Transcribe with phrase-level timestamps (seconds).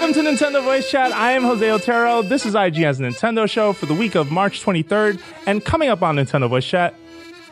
[0.00, 1.12] Welcome to Nintendo Voice Chat.
[1.12, 2.22] I am Jose Otero.
[2.22, 5.20] This is IGN's Nintendo show for the week of March 23rd.
[5.46, 6.94] And coming up on Nintendo Voice Chat,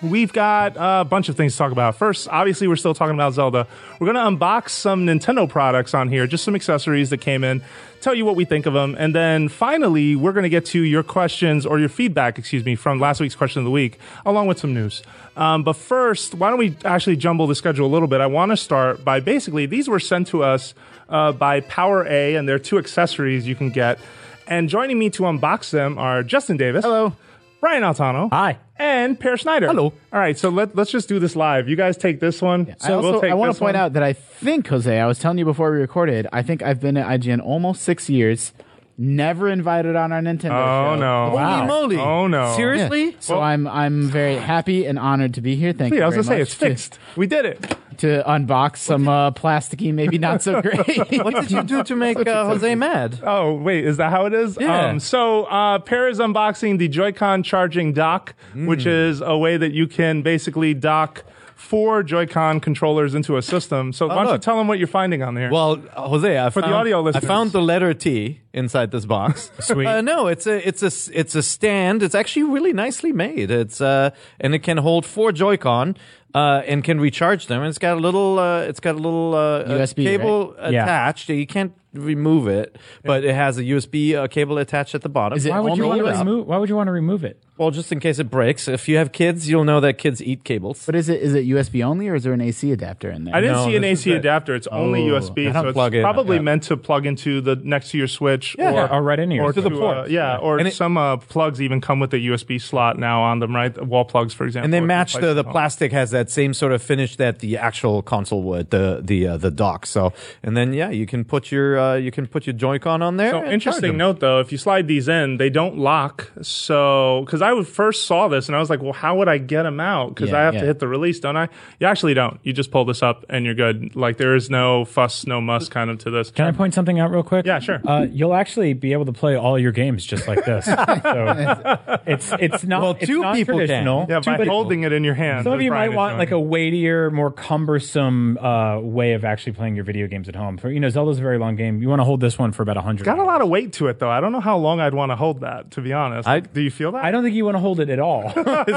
[0.00, 1.96] we've got a bunch of things to talk about.
[1.96, 3.68] First, obviously, we're still talking about Zelda.
[4.00, 7.62] We're going to unbox some Nintendo products on here, just some accessories that came in,
[8.00, 8.96] tell you what we think of them.
[8.98, 12.76] And then finally, we're going to get to your questions or your feedback, excuse me,
[12.76, 15.02] from last week's question of the week, along with some news.
[15.36, 18.22] Um, but first, why don't we actually jumble the schedule a little bit?
[18.22, 20.72] I want to start by basically, these were sent to us
[21.08, 23.98] uh, by PowerA, and there are two accessories you can get.
[24.46, 26.84] And joining me to unbox them are Justin Davis.
[26.84, 27.14] Hello.
[27.60, 28.30] Brian Altano.
[28.32, 28.58] Hi.
[28.76, 29.66] And Peer Schneider.
[29.66, 29.92] Hello.
[30.12, 31.68] All right, so let, let's just do this live.
[31.68, 32.74] You guys take this one.
[32.82, 33.76] I also we'll I want to point one.
[33.76, 36.80] out that I think Jose, I was telling you before we recorded, I think I've
[36.80, 38.52] been at IGN almost six years,
[38.96, 41.00] never invited on our Nintendo Oh, show.
[41.00, 41.34] no.
[41.34, 41.66] Wow.
[41.66, 41.96] moly.
[41.96, 42.54] Oh, no.
[42.54, 43.16] Seriously?
[43.18, 45.72] So Well- I'm I'm very happy and honored to be here.
[45.72, 46.04] Thank Yeah, you.
[46.04, 46.98] I was very going to say, it's fixed.
[47.16, 47.76] We did it.
[47.98, 51.22] To unbox some uh, plasticky, maybe not so great.
[51.24, 53.20] What did you do to make uh, Jose mad?
[53.24, 54.56] Oh, wait, is that how it is?
[54.60, 54.86] Yeah.
[54.90, 59.72] Um, so, uh, Peer is unboxing the Joy-Con charging dock, which is a way that
[59.72, 61.24] you can basically dock
[61.56, 63.92] four Joy-Con controllers into a system.
[63.92, 65.50] So, why don't you tell them what you're finding on there?
[65.50, 69.50] Well, Jose, I For the found, audio I found the letter T inside this box.
[69.58, 69.86] Sweet.
[69.86, 72.02] Uh, no, it's a it's a it's a stand.
[72.02, 73.50] It's actually really nicely made.
[73.50, 74.10] It's uh
[74.40, 75.96] and it can hold four Joy-Con.
[76.34, 77.62] Uh, and can recharge them.
[77.62, 80.84] And it's got a little, uh, it's got a little uh, USB, cable Yeah.
[80.84, 81.28] attached.
[81.30, 85.36] You can't remove it, but it has a USB uh, cable attached at the bottom.
[85.38, 86.46] Is it Why would you want to remove?
[86.46, 87.42] Why would you want to remove it?
[87.58, 88.68] Well, just in case it breaks.
[88.68, 90.86] If you have kids, you'll know that kids eat cables.
[90.86, 93.34] But is it is it USB only or is there an AC adapter in there?
[93.34, 94.16] I didn't No, see an this AC it.
[94.18, 94.54] adapter.
[94.54, 96.02] It's only Oh, USB, I so it's plug in.
[96.02, 96.42] probably Yeah.
[96.42, 99.42] meant to plug into the next to your Switch, Yeah, or, or right in here.
[99.42, 100.10] or To the uh, port.
[100.10, 103.40] yeah, or And it- some uh, plugs even come with a USB slot now on
[103.40, 103.74] them, right?
[103.84, 104.64] Wall plugs, for example.
[104.66, 108.02] and they match the, the plastic has that same sort of finish that the actual
[108.02, 110.12] console would the the uh, the dock so
[110.42, 113.30] and then yeah you can put your uh, you can put your joy-con on there
[113.30, 113.96] So and charge interesting them.
[113.98, 116.30] note though, if you slide these in, they don't lock.
[116.42, 119.38] So because I would first saw this and I was like, well, how would I
[119.38, 120.14] get them out?
[120.14, 120.60] Because Yeah, I have yeah.
[120.60, 121.48] to hit the release, don't I?
[121.80, 122.38] You actually don't.
[122.42, 123.94] You just pull this up and you're good.
[123.96, 126.30] Like there is no fuss, no muss kind of to this.
[126.30, 127.46] Can I point something out real quick?
[127.46, 127.80] Yeah, sure.
[127.86, 130.64] Uh, you'll actually be able to play all your games just like this.
[131.12, 133.66] so it's it's not Well, it's two not people can.
[133.66, 134.06] traditional.
[134.08, 135.44] Yeah, Two by people- holding it in your hand.
[135.44, 139.52] Some of you Brian might want like a weightier, more cumbersome uh, way of actually
[139.52, 140.56] playing your video games at home.
[140.58, 141.82] For you know, Zelda's a very long game.
[141.82, 143.04] You want to hold this one for about hundred.
[143.04, 144.10] Got a lot of weight to it though.
[144.10, 145.72] I don't know how long I'd want to hold that.
[145.72, 147.04] To be honest, I- do you feel that?
[147.04, 148.28] I don't think you want to hold it at all.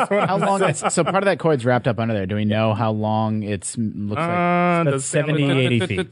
[0.10, 0.64] How long?
[0.64, 2.26] Is, so part of that cord's wrapped up under there.
[2.26, 4.30] Do we know how long it's looks like?
[4.30, 6.12] Uh, That's does it sound 70, 80 feet.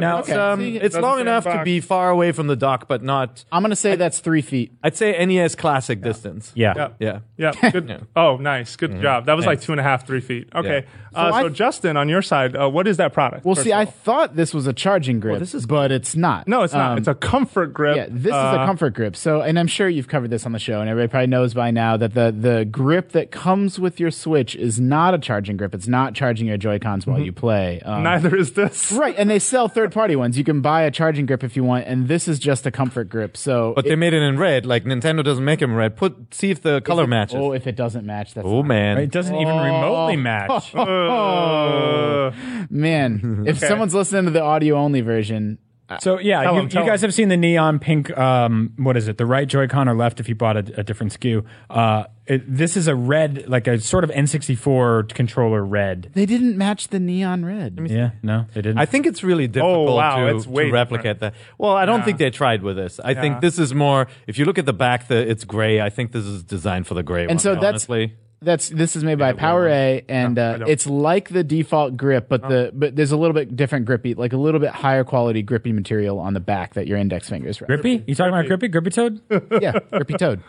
[0.00, 3.02] Now- it's, um, See, it's long enough to be far away from the dock, but
[3.02, 3.44] not.
[3.52, 4.72] I'm gonna say that's three feet.
[4.82, 6.52] I'd say NES Classic distance.
[6.54, 6.74] Yeah.
[6.76, 6.88] Yeah.
[7.36, 7.52] Yeah.
[7.62, 7.70] Yeah.
[7.70, 8.06] Good.
[8.16, 8.76] Oh, nice.
[8.76, 9.26] Good job.
[9.26, 10.48] That was like two and a half, three feet.
[10.54, 10.86] Okay.
[11.12, 11.18] Yeah.
[11.18, 13.44] Uh, So so, Justin, on your side, uh, what is that product?
[13.44, 16.46] Well, see, I thought this was a charging grip, this is- but it's not.
[16.48, 16.92] no, it's not.
[16.92, 17.96] Um, it's a comfort grip.
[17.96, 19.16] Yeah, this is Uh, a comfort grip.
[19.16, 21.70] So, and I'm sure you've covered this on the show, and everybody probably knows by
[21.70, 25.74] now that the the grip that comes with your Switch is not a charging grip.
[25.74, 27.80] It's not charging your Joy Cons while you play.
[27.84, 28.92] Um, Neither is this.
[28.92, 30.36] Right, and they sell third party ones.
[30.38, 33.08] You can buy a charging grip if you want, and this is just a comfort
[33.08, 33.36] grip.
[33.36, 34.66] So, But they made it in red.
[34.66, 35.96] Like Nintendo doesn't make them red.
[35.96, 37.36] Put see if the color matches.
[37.38, 38.98] Oh, if it doesn't match, that's Oh man.
[38.98, 40.74] It doesn't even remotely match.
[41.06, 42.32] Uh,
[42.70, 43.44] man.
[43.46, 45.58] If someone's listening to the audio only version,
[46.00, 48.16] So yeah, Tell you, 'em, you guys have seen the neon pink.
[48.16, 49.16] Um, what is it?
[49.16, 50.20] The right Joy-Con or left?
[50.20, 53.80] If you bought a, a different SKU, uh, it, this is a red, like a
[53.80, 56.10] sort of N64 controller red.
[56.12, 57.78] they didn't match the neon red.
[57.88, 58.76] Yeah, no, they didn't.
[58.76, 61.32] I think it's really difficult Oh, wow, to, it's to way replicate that.
[61.56, 62.04] Well, I don't Yeah.
[62.04, 63.00] think they tried with this.
[63.02, 63.20] I Yeah.
[63.22, 64.08] think this is more.
[64.26, 65.80] If you look at the back, the it's gray.
[65.80, 67.30] I think this is designed for the gray one.
[67.30, 68.12] And so that's honestly.
[68.40, 72.42] That's this is made by PowerA, and I uh, it's like the default grip, but
[72.42, 75.72] the but there's a little bit different grippy, like a little bit higher quality grippy
[75.72, 77.60] material on the back that your index fingers.
[77.60, 77.66] wrap.
[77.66, 78.04] grippy.
[78.06, 78.68] You talking about grippy?
[78.68, 79.20] Grippy Toad?
[79.60, 80.40] yeah, grippy toad.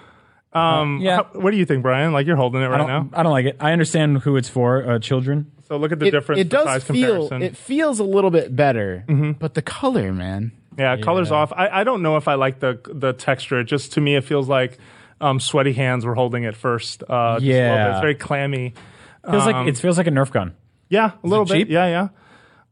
[0.53, 1.15] um, Yeah.
[1.17, 2.13] how- what do you think, Brian?
[2.13, 2.87] Like you're holding it right don't.
[2.87, 3.09] now.
[3.13, 3.57] I don't like it.
[3.59, 4.87] I understand who it's for.
[4.87, 5.51] Uh, children.
[5.67, 6.41] So look at the It, difference.
[6.41, 7.41] it does size feel comparison.
[7.43, 9.31] it feels a little bit better, Mm-hmm.
[9.33, 10.51] but the color, man.
[10.77, 11.51] yeah, colors off.
[11.55, 13.59] I, I don't know if I like the the texture.
[13.59, 14.77] It just to me, it feels like
[15.21, 17.03] um, sweaty hands were holding it first.
[17.07, 17.91] Uh, Yeah.
[17.91, 18.73] it's very clammy.
[19.29, 20.53] Feels Um, like it feels like a Nerf gun.
[20.89, 21.53] Yeah, a little bit.
[21.53, 21.69] cheap?
[21.69, 22.07] Yeah, yeah.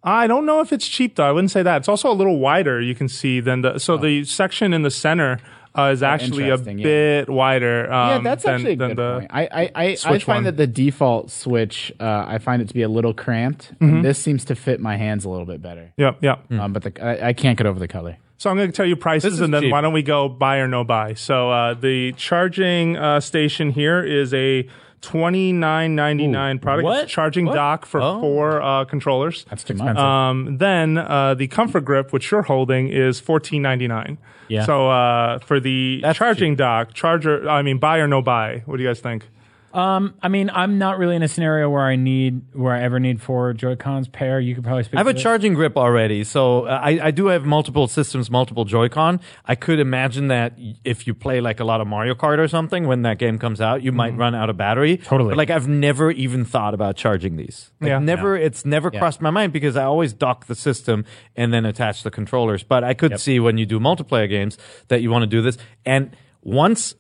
[0.04, 1.28] I don't know if it's cheap though.
[1.28, 1.78] I wouldn't say that.
[1.78, 2.80] It's also a little wider.
[2.80, 5.40] You can see than the so the section in the center
[5.78, 6.84] uh, is actually a yeah.
[6.84, 7.92] bit wider.
[7.92, 9.32] Um, yeah, that's than, actually a than good point.
[9.32, 10.44] I I, I, I find one.
[10.46, 13.74] that the default Switch, uh, I find it to be a little cramped.
[13.76, 13.96] Mm-hmm.
[13.98, 15.92] And this seems to fit my hands a little bit better.
[15.98, 16.38] Yep, yeah.
[16.52, 18.18] Um, but the, I, I can't get over the color.
[18.38, 19.72] So I'm going to tell you prices, and then cheap.
[19.72, 21.16] why don't we go buy or no buy?
[21.16, 24.68] So uh, the charging uh, station here is a
[25.02, 26.84] twenty nine ninety nine product.
[26.86, 27.04] what?
[27.04, 28.20] It's charging dock for Oh.
[28.22, 29.46] four uh, controllers.
[29.50, 29.86] That's too much.
[29.88, 30.04] expensive.
[30.04, 34.18] Um, then uh, the comfort grip, which you're holding, is fourteen ninety nine.
[34.50, 34.66] Yeah.
[34.66, 38.64] So uh, for the That's charging dock, charger, I mean, buy or no buy.
[38.66, 39.28] What do you guys think?
[39.74, 43.00] Um, I mean, I'm not really in a scenario where I need where I ever
[43.00, 44.40] need four Joy Cons Peer.
[44.40, 44.96] You could probably speak.
[44.96, 45.22] I have a this.
[45.22, 49.20] charging grip already, so uh, I, I do have multiple systems, multiple Joy-Con.
[49.46, 52.88] I could imagine that if you play like a lot of Mario Kart or something,
[52.88, 54.98] when that game comes out, you might run out of battery.
[54.98, 55.32] Totally.
[55.32, 57.72] But like I've never even thought about charging these.
[57.82, 58.00] Like, Yeah.
[58.00, 58.38] never.
[58.38, 61.06] It's never crossed my mind because I always dock the system
[61.36, 62.64] and then attach the controllers.
[62.64, 64.58] But I could see when you do multiplayer games
[64.88, 65.58] that you want to do this.
[65.86, 66.96] And once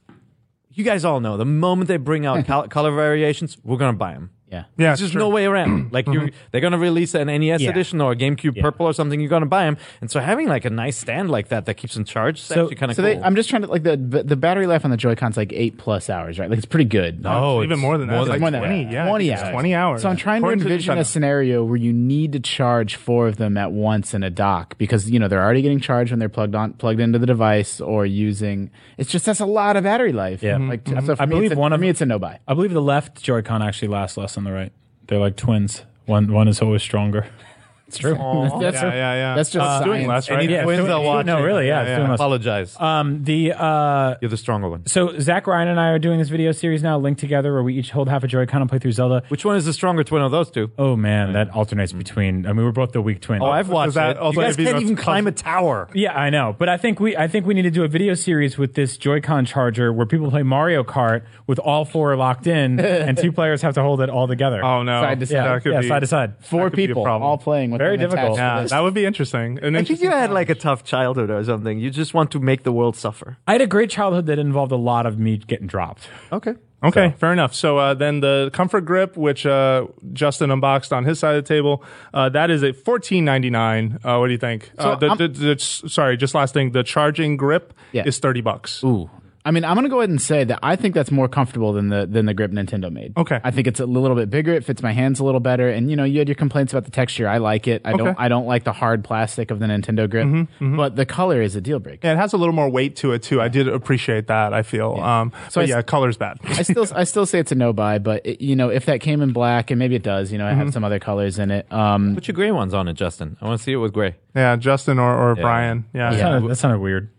[0.78, 4.32] you guys all know, the moment they bring out color variations, we're gonna buy them.
[4.50, 4.60] Yeah.
[4.78, 5.20] Yeah, There's just sure.
[5.20, 5.92] no way around.
[5.98, 7.70] Like you, they're gonna release an NES Yeah.
[7.70, 8.62] edition or a GameCube Yeah.
[8.62, 9.20] Purple or something.
[9.20, 11.96] You're gonna buy them, and so having like a nice stand like that that keeps
[11.96, 13.16] them charged, is So- actually kind of So cool.
[13.16, 15.78] they, I'm just trying to like the the battery life on the Joy-Cons like eight
[15.78, 16.50] plus hours, right?
[16.50, 17.22] Like it's pretty good.
[17.26, 18.14] Oh, even it's more than that.
[18.14, 18.94] more It's than- like more than 20, that.
[18.94, 19.08] yeah.
[19.08, 19.52] 20 it's hours.
[19.52, 20.02] 20 hours.
[20.04, 21.06] So I'm trying to According envision a Nintendo.
[21.06, 25.10] scenario where you need to charge four of them at once in a dock because
[25.10, 28.06] you know they're already getting charged when they're plugged on plugged into the device or
[28.06, 28.70] using.
[28.98, 30.42] It's just that's a lot of battery life.
[30.42, 30.58] Yeah.
[30.58, 31.06] Like Mhm.
[31.06, 32.40] so for I me, believe it's a, one for of- me it's a no buy.
[32.48, 34.72] I believe the left Joy-Con actually lasts less than the right.
[35.08, 35.84] They're like twins.
[36.06, 37.28] One one is always stronger.
[37.88, 38.16] It's true.
[38.16, 39.36] That's yeah, yeah, yeah.
[39.36, 40.50] That's just It's doing less, right?
[40.50, 41.26] yeah, twins it's are doing- watching.
[41.28, 42.18] No, really, yeah, it's Yeah, doing less.
[42.20, 42.80] apologize.
[42.82, 44.86] Um, the uh, You're the stronger one.
[44.88, 47.76] so Zach Ryan and I are doing this video series now, linked together, where we
[47.76, 49.24] each hold half a Joy-Con and play through Zelda.
[49.30, 50.70] Which one is the stronger twin of those two?
[50.78, 52.46] Oh man, that alternates between.
[52.46, 53.42] I mean, we're both the weak twin.
[53.42, 54.18] Oh, I've watched that it.
[54.18, 55.88] also You guys can't even cous- climb a tower.
[55.94, 58.16] Yeah, I know, but I think we I think we need to do a video
[58.16, 62.80] series with this Joy-Con charger where people play Mario Kart with all four locked in,
[62.82, 64.62] and two players have to hold it all together.
[64.62, 65.34] Oh no, Side to side.
[65.34, 66.34] yeah, That could yeah, be- side to side.
[66.42, 68.36] Four that could be a people all playing with Very them difficult.
[68.38, 68.72] to Yeah, this.
[68.72, 69.58] that would be interesting.
[69.60, 71.80] An I think interesting you had like a tough childhood or something.
[71.80, 73.38] You just want to make the world suffer.
[73.48, 76.08] I had a great childhood that involved a lot of me getting dropped.
[76.32, 76.56] Okay.
[76.84, 77.56] Okay, fair enough.
[77.56, 81.48] So uh, then the Comfort Grip, which uh, Justin unboxed on his side of the
[81.48, 83.98] table, uh, that is at fourteen ninety nine.
[84.04, 84.70] Uh, what do you think?
[84.80, 86.74] So uh, the, I'm- the, the, sorry, just last thing.
[86.74, 88.04] The charging grip Yeah.
[88.06, 88.84] is thirty bucks.
[88.84, 89.10] Ooh.
[89.48, 91.88] I mean, I'm gonna go ahead and say that I think that's more comfortable than
[91.90, 93.14] the than the grip Nintendo made.
[93.18, 93.40] Okay.
[93.44, 94.54] I think it's a little bit bigger.
[94.54, 95.70] It fits my hands a little better.
[95.70, 97.28] And you know, you had your complaints about the texture.
[97.28, 97.82] I like it.
[97.86, 98.16] I don't.
[98.20, 100.28] I don't like the hard plastic of the Nintendo grip.
[100.60, 102.06] But the color is a deal breaker.
[102.08, 103.42] Yeah, it has a little more weight to it too.
[103.42, 104.54] I did appreciate that.
[104.54, 104.96] I feel.
[104.96, 106.38] Um, So so I yeah, s- color's bad.
[106.44, 108.00] I still, I still say it's a no buy.
[108.00, 110.32] But it, you know, if that came in black, and maybe it does.
[110.32, 111.72] You know, I have some other colors in it.
[111.72, 113.38] Um, Put your gray ones on it, Justin.
[113.42, 114.16] I want to see it with gray.
[114.36, 115.86] yeah, Justin or, or Brian.
[115.94, 116.12] Yeah.
[116.12, 117.10] That, sounded, that sounded weird.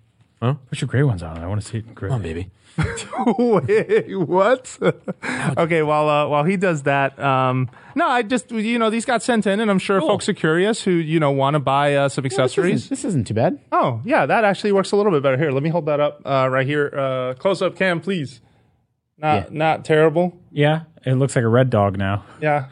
[0.41, 0.55] Huh?
[0.69, 1.39] Put your gray ones on.
[1.39, 2.09] I want to see it in gray.
[2.09, 2.51] Come on, baby.
[3.39, 4.79] Wait, what?
[5.59, 9.23] okay, while uh, while he does that, um, no, I just you know these got
[9.23, 12.09] sent in, and I'm sure folks are curious who you know want to buy uh,
[12.09, 12.89] some accessories.
[12.89, 13.59] this isn't too bad.
[13.73, 15.37] Oh, yeah, that actually works a little bit better.
[15.37, 16.93] Here, let me hold that up uh, right here.
[16.97, 18.41] Uh, close up cam, please.
[19.21, 19.59] Not Yeah.
[19.59, 20.37] not terrible.
[20.53, 22.25] Yeah, it looks like a red dog now.
[22.41, 22.67] Yeah.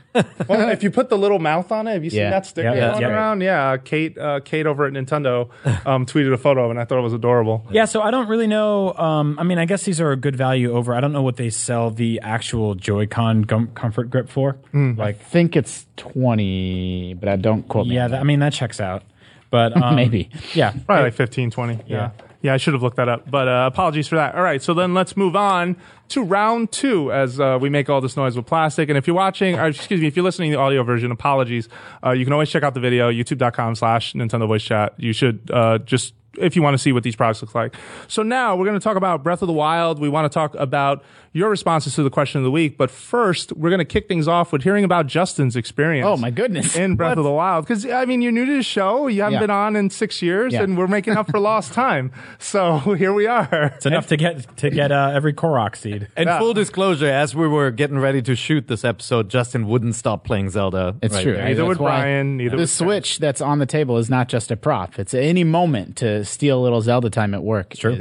[0.49, 2.31] well, if you put the little mouth on it, have you seen Yeah.
[2.31, 3.09] that sticker Yeah, going yeah.
[3.09, 3.41] around?
[3.43, 5.49] Yeah, Kate uh, Kate over at Nintendo
[5.87, 7.67] um, tweeted a photo, and I thought it was adorable.
[7.71, 8.95] Yeah, so I don't really know.
[8.95, 10.95] Um, I mean, I guess these are a good value over.
[10.95, 14.57] I don't know what they sell the actual Joy-Con gum- comfort grip for.
[14.73, 17.95] Like, I think it's twenty, but I don't quote me.
[17.97, 19.03] yeah, that, I mean that checks out.
[19.51, 20.29] But um, Maybe.
[20.55, 20.73] yeah.
[20.87, 21.85] Probably like 15, 20.
[21.87, 22.11] Yeah.
[22.43, 24.35] Yeah, I should have looked that up, but uh, apologies for that.
[24.37, 25.77] All right, so then let's move on
[26.09, 28.89] to round two as uh, we make all this noise with plastic.
[28.89, 31.69] And if you're watching, or excuse me, if you're listening to the audio version, apologies.
[32.05, 34.95] Uh, you can always check out the video, youtube.com slash Nintendo Voice Chat.
[34.99, 37.75] You should uh, just, if you want to see what these products look like.
[38.09, 39.99] So now we're going to talk about Breath of the Wild.
[39.99, 41.03] We want to talk about
[41.37, 42.77] your responses to the question of the week.
[42.79, 46.07] But first, we're going to kick things off with hearing about Justin's experience.
[46.07, 46.75] Oh my goodness.
[46.77, 47.67] In Breath of the Wild.
[47.67, 49.07] Because, I mean, you're new to the show.
[49.07, 49.41] You haven't Yeah.
[49.41, 50.63] been on in six years, Yeah.
[50.63, 52.11] and we're making up for lost time.
[52.39, 53.73] So here we are.
[53.77, 56.09] It's enough to get to get uh, every Korok seed.
[56.17, 56.39] And Yeah.
[56.39, 60.51] full disclosure, as we were getting ready to shoot this episode, Justin wouldn't stop playing
[60.51, 60.97] Zelda.
[61.03, 61.35] It's right true.
[61.35, 61.45] there.
[61.45, 62.87] Neither That's would why Brian, neither the would Ken.
[62.87, 64.99] Switch that's on the table is not just a prop.
[64.99, 67.75] It's any moment to steal a little Zelda time at work.
[67.77, 67.95] Sure.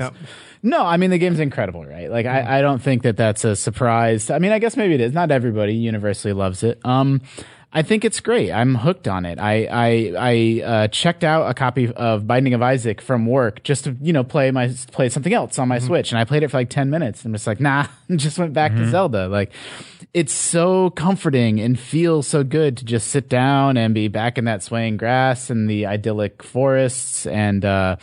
[0.66, 2.10] No, I mean the game's incredible, right?
[2.10, 4.32] Like I, I don't think that that's a surprise.
[4.32, 5.14] I mean, I guess maybe it is.
[5.14, 6.80] Not everybody universally loves it.
[6.84, 7.22] Um,
[7.72, 8.52] I think it's great.
[8.52, 9.38] I'm hooked on it.
[9.38, 13.84] I I, I uh, checked out a copy of Binding of Isaac from work just
[13.84, 16.50] to you know play my play something else on my Switch, and I played it
[16.50, 17.24] for like ten minutes.
[17.26, 19.28] I'm just like, nah, just went back to Zelda.
[19.28, 19.52] Like,
[20.16, 24.46] it's so comforting and feels so good to just sit down and be back in
[24.46, 27.64] that swaying grass and the idyllic forests and.
[27.64, 27.98] uh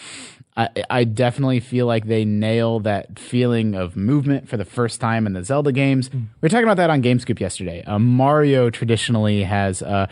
[0.54, 5.26] I, I definitely feel like they nail that feeling of movement for the first time
[5.26, 6.12] in the Zelda games.
[6.12, 7.82] We were talking about that on GameScoop yesterday.
[7.84, 10.08] Uh, Mario traditionally has, uh,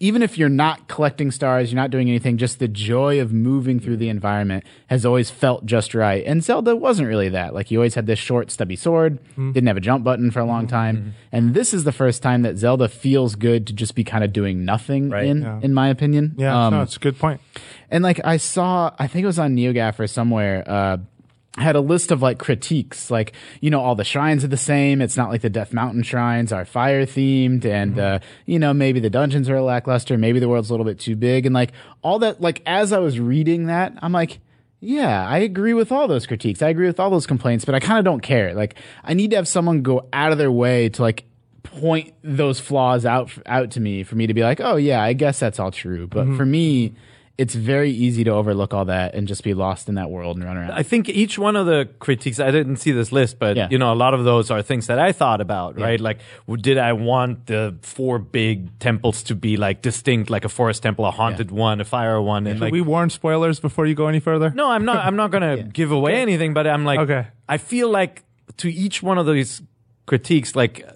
[0.00, 3.80] even if you're not collecting stars, you're not doing anything, just the joy of moving
[3.80, 6.24] through the environment has always felt just right.
[6.24, 7.52] And Zelda wasn't really that.
[7.52, 10.46] Like you always had this short, stubby sword, didn't have a jump button for a
[10.46, 11.12] long time.
[11.32, 14.32] And this is the first time that Zelda feels good to just be kind of
[14.32, 15.60] doing nothing in, Yeah.
[15.62, 16.34] in my opinion.
[16.38, 17.42] Yeah, Um, no, it's a good point.
[17.90, 20.96] and like I saw, I think it was on NeoGAF or somewhere, uh,
[21.58, 25.02] had a list of like critiques, like, you know, all the shrines are the same.
[25.02, 27.66] It's not like the Death Mountain shrines are fire themed.
[27.66, 30.16] And, uh, you know, maybe the dungeons are lackluster.
[30.16, 31.44] Maybe the world's a little bit too big.
[31.44, 34.40] And like all that, like as I was reading that, I'm like,
[34.80, 36.62] yeah, I agree with all those critiques.
[36.62, 38.54] I agree with all those complaints, but I kind of don't care.
[38.54, 38.74] Like,
[39.04, 41.24] I need to have someone go out of their way to like
[41.62, 45.12] point those flaws out out to me for me to be like, oh yeah, I
[45.12, 46.06] guess that's all true.
[46.06, 46.94] But for me,
[47.38, 50.44] it's very easy to overlook all that and just be lost in that world and
[50.44, 50.70] run around.
[50.72, 53.68] I think each one of the critiques, I didn't see this list, but Yeah.
[53.70, 55.98] you know, a lot of those are things that I thought about, right?
[55.98, 56.18] Like,
[56.60, 61.06] did I want the four big temples to be like distinct, like a forest temple,
[61.06, 64.08] a haunted one, a fire one, and Should like we warn spoilers before you go
[64.08, 64.50] any further?
[64.50, 65.04] No, I'm not.
[65.04, 67.26] I'm not gonna give away anything, but I'm like, Okay.
[67.48, 68.22] I feel like
[68.58, 69.62] to each one of these
[70.06, 70.86] critiques, like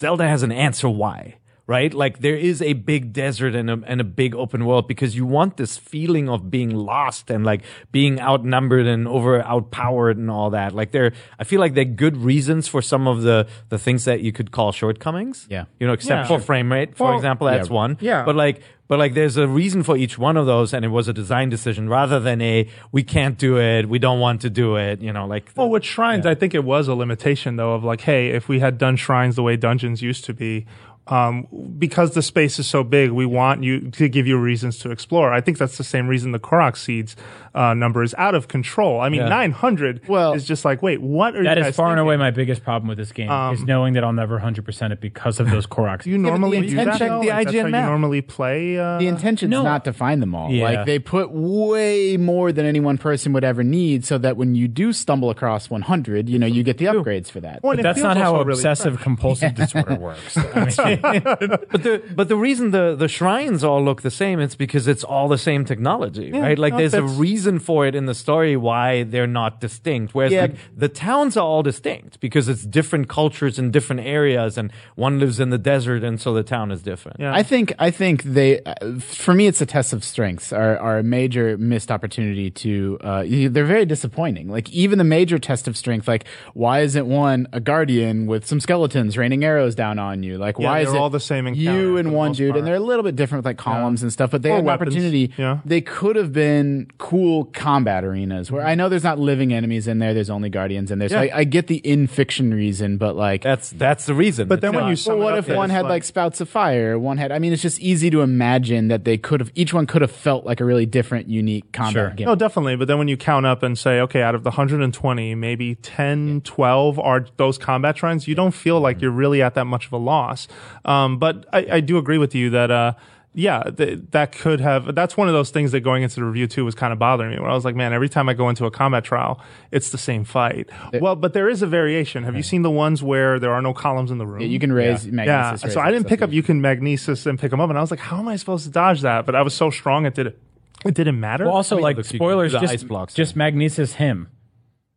[0.00, 1.94] Zelda has an answer why, right?
[1.94, 5.24] Like there is a big desert and a, and a big open world because you
[5.24, 10.50] want this feeling of being lost and like being outnumbered and over outpowered and all
[10.50, 10.74] that.
[10.74, 14.20] Like there, I feel like they're good reasons for some of the the things that
[14.20, 15.46] you could call shortcomings.
[15.50, 15.64] Yeah.
[15.80, 16.36] you know, except Yeah.
[16.36, 17.74] for frame rate, for Well, example, that's yeah.
[17.74, 17.96] one.
[18.00, 18.24] Yeah.
[18.24, 18.62] but like.
[18.86, 21.48] But like, there's a reason for each one of those, and it was a design
[21.48, 25.00] decision rather than a we can't do it, we don't want to do it.
[25.00, 28.02] You know, like Well, with shrines, I think it was a limitation though of like,
[28.02, 30.66] hey, if we had done shrines the way dungeons used to be,
[31.06, 31.46] um,
[31.78, 35.32] because the space is so big, we want you to give you reasons to explore.
[35.32, 37.14] I think that's the same reason the Korok seeds
[37.54, 39.00] uh, number is out of control.
[39.00, 39.28] I mean, Yeah.
[39.28, 42.16] 900 Well- is just like, wait, what are That you is guys far and away
[42.16, 45.50] my biggest problem with this game is knowing that I'll never 100% it because of
[45.50, 46.02] those Koroks.
[46.04, 46.82] Do you normally the do that?
[46.82, 47.20] intention- though?
[47.20, 47.88] the Like, that's IGN how you map.
[47.90, 48.78] normally play.
[48.78, 49.62] Uh, the intention's no.
[49.62, 50.50] not to find them all.
[50.50, 50.64] Yeah.
[50.64, 54.54] Like they put way more than any one person would ever need, so that when
[54.54, 57.62] you do stumble across 100, you know you get the upgrades for that.
[57.62, 60.36] Well, But that's not how also really obsessive compulsive disorder works.
[60.36, 60.70] I mean,
[61.72, 65.04] but the but the reason the the shrines all look the same it's because it's
[65.04, 69.02] all the same technology right like there's a reason for it in the story why
[69.04, 70.46] they're not distinct whereas Yeah.
[70.48, 75.18] the, the towns are all distinct because it's different cultures in different areas and one
[75.18, 77.34] lives in the desert and so the town is different Yeah.
[77.34, 80.98] I think I think they uh, for me it's a test of strengths are, are
[80.98, 85.76] a major missed opportunity to uh, they're very disappointing like even the major test of
[85.76, 86.24] strength like
[86.54, 90.66] why isn't one a guardian with some skeletons raining arrows down on you like Yeah,
[90.66, 92.58] why is they're it all the same you and one most dude part.
[92.58, 94.64] and they're a little bit different with like columns and stuff but they Or had
[94.64, 95.60] an opportunity yeah.
[95.64, 99.98] they could have been cool combat arenas where I know there's not living enemies in
[99.98, 101.34] there there's only guardians in there so Yeah.
[101.34, 104.70] I, I get the in fiction reason but like that's that's the reason But then
[104.74, 106.98] It's when you sum well, what if one had like spouts of fire?
[106.98, 107.32] One had.
[107.32, 109.50] I mean, it's just easy to imagine that they could have.
[109.54, 112.10] Each one could have felt like a really different, unique combat Sure.
[112.10, 112.26] game.
[112.26, 112.76] No, definitely.
[112.76, 116.42] But then when you count up and say, okay, out of the 120, maybe 10,
[116.42, 119.02] 12 are those combat shrines, you don't feel like mm.
[119.02, 120.46] you're really at that much of a loss.
[120.84, 122.92] Um, but I, I do agree with you that, uh,
[123.36, 124.94] yeah, th- that could have.
[124.94, 127.32] That's one of those things that going into the review too was kind of bothering
[127.32, 127.40] me.
[127.40, 129.40] Where I was like, man, every time I go into a combat trial,
[129.72, 130.70] it's the same fight.
[131.00, 132.22] well, but there is a variation.
[132.22, 134.40] Have you seen the ones where there are no columns in the room?
[134.40, 135.04] Yeah, you can raise.
[135.04, 136.30] Yeah, Magnesis raise so I didn't pick up.
[136.32, 138.64] You can magnesis and pick them up, and I was like, "How am I supposed
[138.66, 140.38] to dodge that?" But I was so strong, it did it.
[140.84, 141.46] It didn't matter.
[141.46, 144.28] well, also, I mean, like, look, spoilers, the just, ice blocks, just magnesis him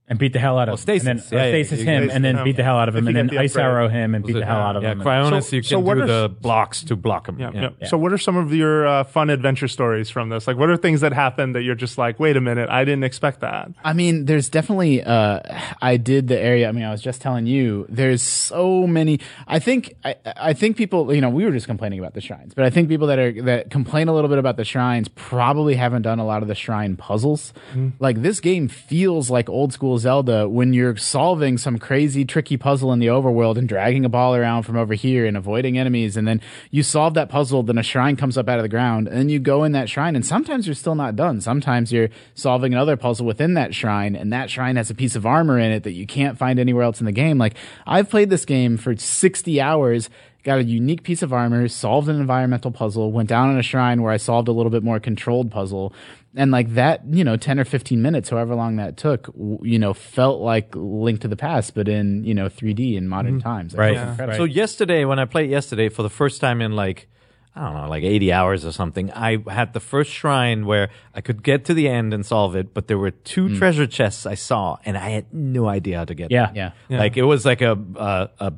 [0.09, 1.07] and beat the hell out of Well, him.
[1.07, 3.07] And then, Yeah, or yeah, him can- and then beat the hell out of him.
[3.07, 5.01] And then the ice arrow him and beat the hell out of yeah, him.
[5.01, 7.39] Cryonis, So- you so can what do are- the blocks to block him.
[7.39, 7.69] Yeah, yeah.
[7.81, 7.87] yeah.
[7.87, 10.47] So, what are some of your uh, fun adventure stories from this?
[10.47, 13.03] Like, what are things that happened that you're just like, wait a minute, I didn't
[13.03, 13.69] expect that?
[13.83, 15.03] I mean, there's definitely.
[15.03, 15.41] Uh,
[15.81, 16.69] I did the area.
[16.69, 17.85] I mean, I was just telling you.
[17.89, 19.19] There's so many.
[19.47, 19.93] I think.
[20.05, 21.13] I, I think people.
[21.13, 23.41] You know, we were just complaining about the shrines, but I think people that are
[23.43, 26.55] that complain a little bit about the shrines probably haven't done a lot of the
[26.55, 27.51] shrine puzzles.
[27.99, 32.91] Like this game feels like old school Zelda when you're solving some crazy tricky puzzle
[32.93, 36.27] in the overworld and dragging a ball around from over here and avoiding enemies, and
[36.27, 37.63] then you solve that puzzle.
[37.63, 39.89] Then a shrine comes up out of the ground, and then you go in that
[39.89, 41.41] shrine, and sometimes you're still not done.
[41.41, 45.25] Sometimes you're solving another puzzle within that shrine, and that shrine has a piece of
[45.25, 47.37] armor in it that you can't find anywhere else in the game.
[47.37, 47.55] Like
[47.85, 50.09] I've played this game for 60 hours.
[50.43, 54.01] Got a unique piece of armor, solved an environmental puzzle, went down in a shrine
[54.01, 55.93] where I solved a little bit more controlled puzzle.
[56.37, 59.93] And like that, you know, 10 or 15 minutes, however long that took, you know,
[59.93, 63.49] felt like Link to the Past, but in, you know, 3D in modern mm-hmm.
[63.49, 63.73] times.
[63.73, 63.93] Like, Right.
[63.95, 64.37] was incredible.
[64.37, 67.09] So yesterday, when I played yesterday for the first time in like
[67.57, 71.21] I don't know, like 80 hours or something, I had the first shrine where I
[71.21, 73.57] could get to the end and solve it, but there were two mm.
[73.57, 76.29] treasure chests I saw, and I had no idea how to get.
[76.29, 76.51] Yeah.
[76.51, 76.73] them.
[76.87, 76.99] Yeah.
[76.99, 78.29] Like it was like a a.
[78.39, 78.53] a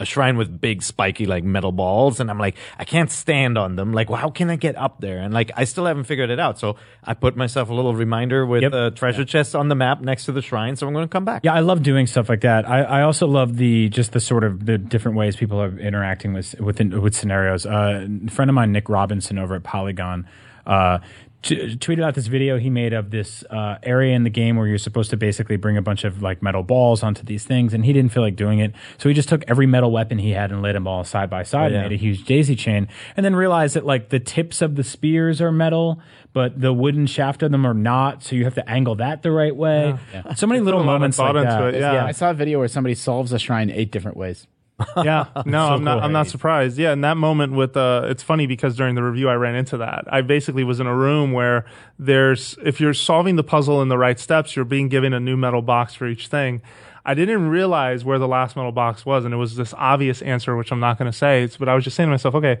[0.00, 3.76] a shrine with big spiky like metal balls and I'm like I can't stand on
[3.76, 6.30] them like well, how can I get up there and like I still haven't figured
[6.30, 8.72] it out so I put myself a little reminder with Yep.
[8.72, 11.24] a treasure chest on the map next to the shrine so I'm going to come
[11.24, 12.68] back Yeah, I love doing stuff like that.
[12.68, 16.32] I, I also love the just the sort of the different ways people are interacting
[16.32, 17.64] with within with scenarios.
[17.64, 20.26] Uh, a friend of mine, Nick Robinson, over at Polygon,
[20.66, 20.98] uh,
[21.44, 24.66] t- tweeted out this video he made of this uh, area in the game where
[24.66, 27.84] you're supposed to basically bring a bunch of like metal balls onto these things, and
[27.84, 30.50] he didn't feel like doing it, so he just took every metal weapon he had
[30.50, 31.78] and laid them all side by side yeah.
[31.78, 34.84] and made a huge daisy chain, and then realized that like the tips of the
[34.84, 36.00] spears are metal.
[36.32, 39.30] But the wooden shaft of them are not, so you have to angle that the
[39.30, 39.96] right way.
[40.34, 41.74] So many little a lot of moments like that.
[41.74, 42.04] it, yeah.
[42.04, 44.48] I saw a video where somebody solves a shrine eight different ways.
[45.04, 45.96] Yeah, no, I'm not.
[45.96, 46.04] cool.
[46.04, 46.78] I'm not surprised.
[46.78, 49.76] Yeah, in that moment with uh, it's funny because during the review I ran into
[49.78, 50.04] that.
[50.08, 51.64] I basically was in a room where
[51.98, 55.36] there's if you're solving the puzzle in the right steps, you're being given a new
[55.36, 56.60] metal box for each thing.
[57.06, 60.56] I didn't realize where the last metal box was, and it was this obvious answer,
[60.56, 61.42] which I'm not going to say.
[61.42, 62.58] It's, but I was just saying to myself, okay.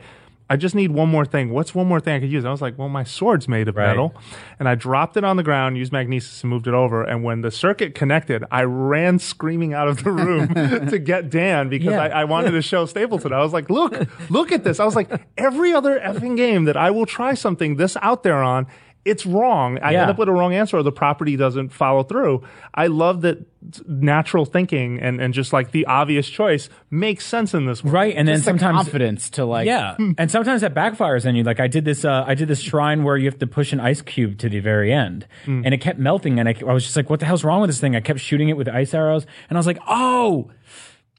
[0.50, 1.50] I just need one more thing.
[1.50, 2.44] What's one more thing I could use?
[2.44, 3.86] I was like, well, my sword's made of Right.
[3.88, 4.14] metal.
[4.58, 7.02] And I dropped it on the ground, used magnesis and moved it over.
[7.02, 10.48] And when the circuit connected, I ran screaming out of the room
[10.88, 12.02] to get Dan because Yeah.
[12.02, 13.32] I, I wanted to show Stapleton.
[13.32, 13.94] I was like, look,
[14.30, 14.80] look at this.
[14.80, 18.42] I was like, every other effing game that I will try something this out there
[18.42, 18.66] on,
[19.04, 19.78] it's wrong.
[19.80, 20.02] I Yeah.
[20.02, 22.42] end up with a wrong answer or the property doesn't follow through.
[22.74, 23.38] I love that
[23.86, 27.94] natural thinking and, and just like the obvious choice makes sense in this world.
[27.94, 31.34] Right, and then Just the sometimes confidence to like yeah, and sometimes that backfires on
[31.34, 31.44] you.
[31.44, 33.80] Like I did this, uh, I did this shrine where you have to push an
[33.80, 36.96] ice cube to the very end, and it kept melting, and I, I was just
[36.96, 39.26] like, "What the hell's wrong with this thing?" I kept shooting it with ice arrows,
[39.48, 40.50] and I was like, "Oh."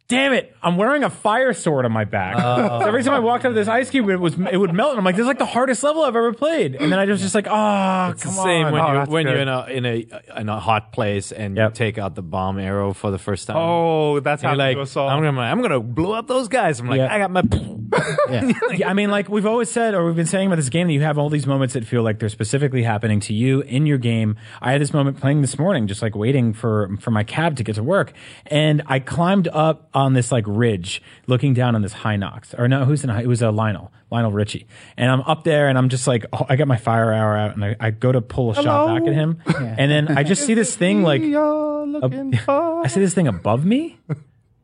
[0.07, 0.55] Damn it!
[0.61, 2.35] I'm wearing a fire sword on my back.
[2.37, 2.79] Oh.
[2.81, 4.91] So every time I walked out of this ice cube, it was it would melt.
[4.91, 7.05] And I'm like, "This is like the hardest level I've ever played." And then I
[7.05, 9.41] was just like, "Oh, It's the same on!" when Oh, you that's when you're good.
[9.41, 11.71] in a in a in a hot place and Yep.
[11.71, 13.57] you take out the bomb arrow for the first time.
[13.57, 15.09] Oh, that's And how you're like, like, to us all.
[15.09, 16.79] I'm gonna I'm gonna blow up those guys.
[16.79, 17.11] I'm like, Yeah.
[17.11, 17.41] I got my.
[18.29, 20.93] yeah, I mean, like we've always said, or we've been saying about this game, that
[20.93, 23.97] you have all these moments that feel like they're specifically happening to you in your
[23.99, 24.35] game.
[24.61, 27.63] I had this moment playing this morning, just like waiting for for my cab to
[27.63, 28.11] get to work,
[28.47, 32.85] and I climbed up on this like ridge, looking down on this Hinox, or no,
[32.85, 33.09] who's in?
[33.09, 36.45] It was a Lynel, Lionel Richie, and I'm up there, and I'm just like, oh,
[36.47, 39.07] I got my fire arrow out, and I, I go to pull a shot back
[39.07, 42.99] at him, and then I just see this thing like You're looking for- I see
[42.99, 44.17] this thing above me, and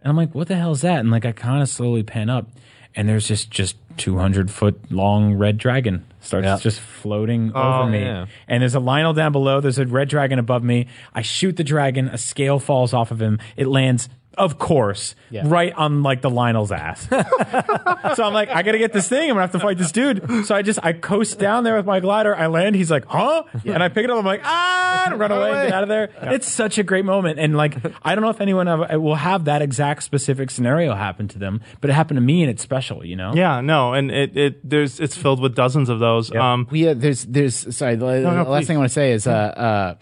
[0.04, 2.50] I'm like, "What the hell is that?" And like, I kind of slowly pan up,
[2.94, 6.58] and there's just just 200 foot long red dragon starts Yeah.
[6.58, 8.26] just floating oh, over me, yeah.
[8.48, 9.60] and there's a Lynel down below.
[9.62, 10.88] There's a red dragon above me.
[11.14, 12.08] I shoot the dragon.
[12.10, 13.40] A scale falls off of him.
[13.56, 14.10] It lands.
[14.38, 15.44] Of course, Yeah.
[15.46, 17.06] right on like the Lynel's ass.
[18.16, 19.24] so I'm like, I gotta get this thing.
[19.30, 20.46] I'm gonna have to fight this dude.
[20.46, 22.36] So I just I coast down there with my glider.
[22.36, 22.76] I land.
[22.76, 23.44] He's like, huh?
[23.66, 24.18] And I pick it up.
[24.18, 26.10] I'm like, ah, and run away, and get out of there.
[26.22, 27.40] It's such a great moment.
[27.40, 31.28] And like, I don't know if anyone ever, will have that exact specific scenario happen
[31.30, 33.06] to them, but it happened to me, and it's special.
[33.06, 33.34] You know?
[33.36, 36.34] Yeah, no, and it, it there's it's filled with dozens of those.
[36.34, 38.68] Um, we uh, there's there's sorry the, the no, last please.
[38.68, 39.96] thing I want to say is uh uh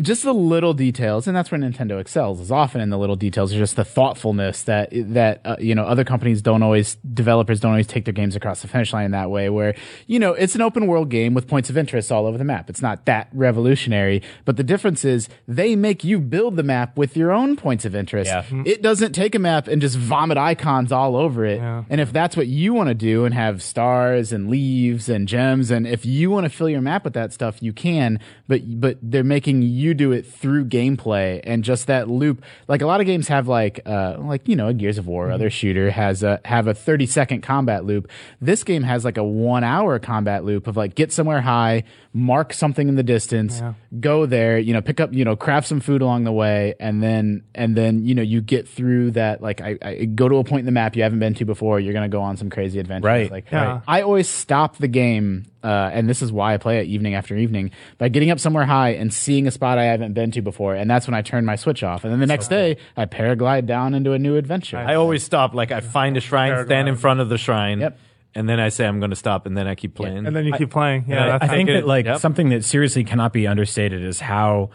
[0.00, 2.38] just the little details, and that's where Nintendo excels.
[2.38, 5.84] Is often in the little details, or just the thoughtfulness that that uh, you know
[5.84, 9.10] other companies don't always, developers don't always take their games across the finish line in
[9.10, 9.50] that way.
[9.50, 9.74] Where
[10.06, 12.70] you know it's an open world game with points of interest all over the map.
[12.70, 17.16] It's not that revolutionary, but the difference is they make you build the map with
[17.16, 18.30] your own points of interest.
[18.30, 18.44] Yeah.
[18.64, 21.60] It doesn't take a map and just vomit icons all over it.
[21.60, 25.72] And if that's what you want to do and have stars and leaves and gems,
[25.72, 28.20] and if you want to fill your map with that stuff, you can.
[28.46, 32.42] But but they're making you do it through gameplay and just that loop.
[32.68, 35.24] Like a lot of games have like uh like you know a Gears of War,
[35.26, 35.34] Mm-hmm.
[35.34, 38.10] other shooter has a have a thirty second combat loop.
[38.40, 42.52] This game has like a one hour combat loop of like get somewhere high, mark
[42.52, 43.62] something in the distance,
[44.00, 47.02] go there, you know, pick up, you know, craft some food along the way, and
[47.02, 49.42] then and then you know you get through that.
[49.42, 51.80] Like I, I go to a point in the map you haven't been to before.
[51.80, 53.06] You're gonna go on some crazy adventure.
[53.06, 53.80] Right, Like Yeah.
[53.88, 55.46] I always stop the game.
[55.62, 58.64] Uh, and this is why I play it evening after evening by getting up somewhere
[58.64, 61.44] high and seeing a spot I haven't been to before, and that's when I turn
[61.44, 62.02] my switch off.
[62.04, 64.78] And then the next day, I paraglide down into a new adventure.
[64.78, 65.52] I always stop.
[65.54, 67.98] Like I find a shrine, stand in front of the shrine, Yep.
[68.34, 70.26] and then I say I'm going to stop, and then I keep playing.
[70.26, 71.04] and then you keep playing.
[71.08, 72.18] Yeah, I, that's I think good that like Yep.
[72.20, 74.70] something that seriously cannot be understated is how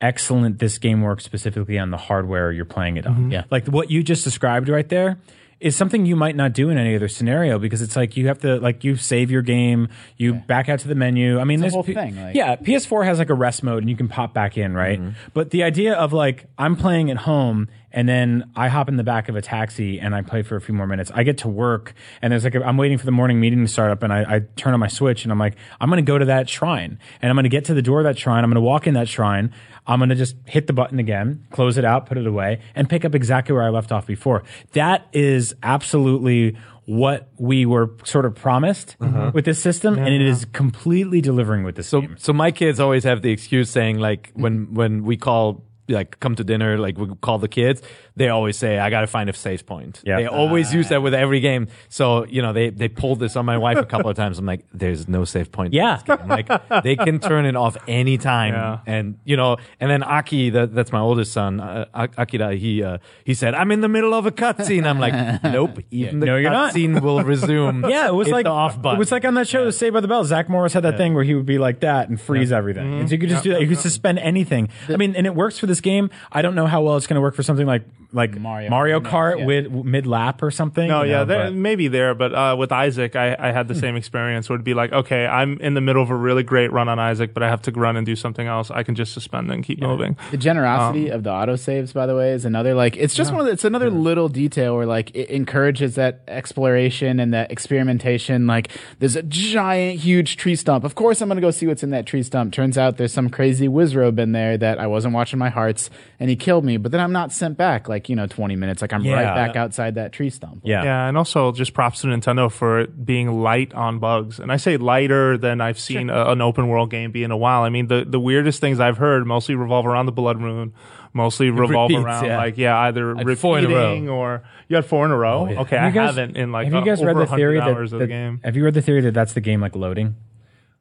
[0.00, 3.30] excellent this game works specifically on the hardware you're playing it on.
[3.30, 3.44] Yeah.
[3.50, 5.18] Like what you just described right there
[5.60, 8.38] is something you might not do in any other scenario because it's like you have
[8.40, 11.38] to like you save your game, you back out to the menu.
[11.38, 13.96] I mean, this whole thing, like- yeah, PS4 has like a rest mode and you
[13.96, 15.00] can pop back in, right?
[15.00, 15.30] Mm-hmm.
[15.32, 19.04] But the idea of like I'm playing at home and then I hop in the
[19.04, 21.12] back of a taxi and I play for a few more minutes.
[21.14, 23.68] I get to work and there's like a, I'm waiting for the morning meeting to
[23.70, 26.06] start up and I, I turn on my switch and I'm like I'm going to
[26.06, 28.42] go to that shrine and I'm going to get to the door of that shrine.
[28.42, 29.52] I'm going to walk in that shrine.
[29.86, 32.88] I'm going to just hit the button again, close it out, put it away, and
[32.88, 34.42] pick up exactly where I left off before.
[34.72, 39.30] That is absolutely what we were sort of promised uh-huh.
[39.34, 42.16] with this system, and it is completely delivering with this So, game.
[42.18, 46.34] so my kids always have the excuse saying like when when we call like come
[46.34, 47.82] to dinner like we call the kids
[48.16, 50.00] they always say I got to find a safe point.
[50.04, 50.16] Yeah.
[50.16, 51.68] They always use that with every game.
[51.88, 54.38] So you know they they pulled this on my wife a couple of times.
[54.38, 55.72] I'm like, there's no safe point.
[55.74, 56.00] Yeah.
[56.08, 56.48] I'm like
[56.84, 58.54] they can turn it off anytime.
[58.54, 58.78] Yeah.
[58.86, 62.54] And you know, and then Aki, that, that's my oldest son, uh, Akira.
[62.54, 64.86] He uh, he said, I'm in the middle of a cutscene.
[64.86, 65.78] I'm like, nope.
[65.90, 67.84] Even the No, cutscene will resume.
[67.94, 68.96] Yeah, it was like the off button.
[68.96, 70.24] It was like on that show, Saved by the Bell.
[70.24, 73.08] Zach Morris had that thing where he would be like that and freeze everything, and
[73.08, 73.60] so you could just do that.
[73.60, 74.68] You could suspend anything.
[74.88, 76.10] I mean, and it works for this game.
[76.30, 77.82] I don't know how well it's going to work for something like
[78.14, 79.44] like Mario Mario, Kart, Kart yeah.
[79.46, 80.88] with mid lap or something.
[80.88, 83.74] No, yeah, know, there, but- maybe there, but uh, with Isaac, I, I had the
[83.74, 84.48] same experience.
[84.48, 86.98] Where it'd be like, okay, I'm in the middle of a really great run on
[86.98, 88.70] Isaac, but I have to run and do something else.
[88.70, 90.16] I can just suspend and keep moving.
[90.30, 93.40] The generosity Um, of the autosaves, by the way, is another like it's just one
[93.40, 98.46] of the, it's another little detail where like it encourages that exploration and that experimentation.
[98.46, 100.84] Like there's a giant, huge tree stump.
[100.84, 102.52] Of course, I'm gonna go see what's in that tree stump.
[102.52, 106.30] Turns out there's some crazy Wizzrobe in there that I wasn't watching my hearts, and
[106.30, 106.76] he killed me.
[106.76, 108.82] But then I'm not sent back like you know 20 minutes.
[108.82, 110.60] Like I'm right back outside that tree stump.
[110.64, 110.82] yeah.
[110.84, 114.38] Yeah, and also just props to Nintendo for it being light on bugs.
[114.38, 117.36] And I say lighter than I've seen a, an open world game be in a
[117.36, 117.62] while.
[117.62, 120.72] I mean, the, the weirdest things I've heard mostly revolve around the Blood Moon,
[121.12, 122.36] mostly revolve repeats, around yeah.
[122.36, 123.74] like yeah, either Like four in a row.
[123.90, 125.48] repeating or you had four in a row.
[125.48, 125.60] yeah.
[125.60, 127.36] Okay, I Have you guys- haven't in like have you uh, guys over read the
[127.36, 128.40] theory that, hours of the game.
[128.44, 130.16] Have you read the theory that that's the game like loading?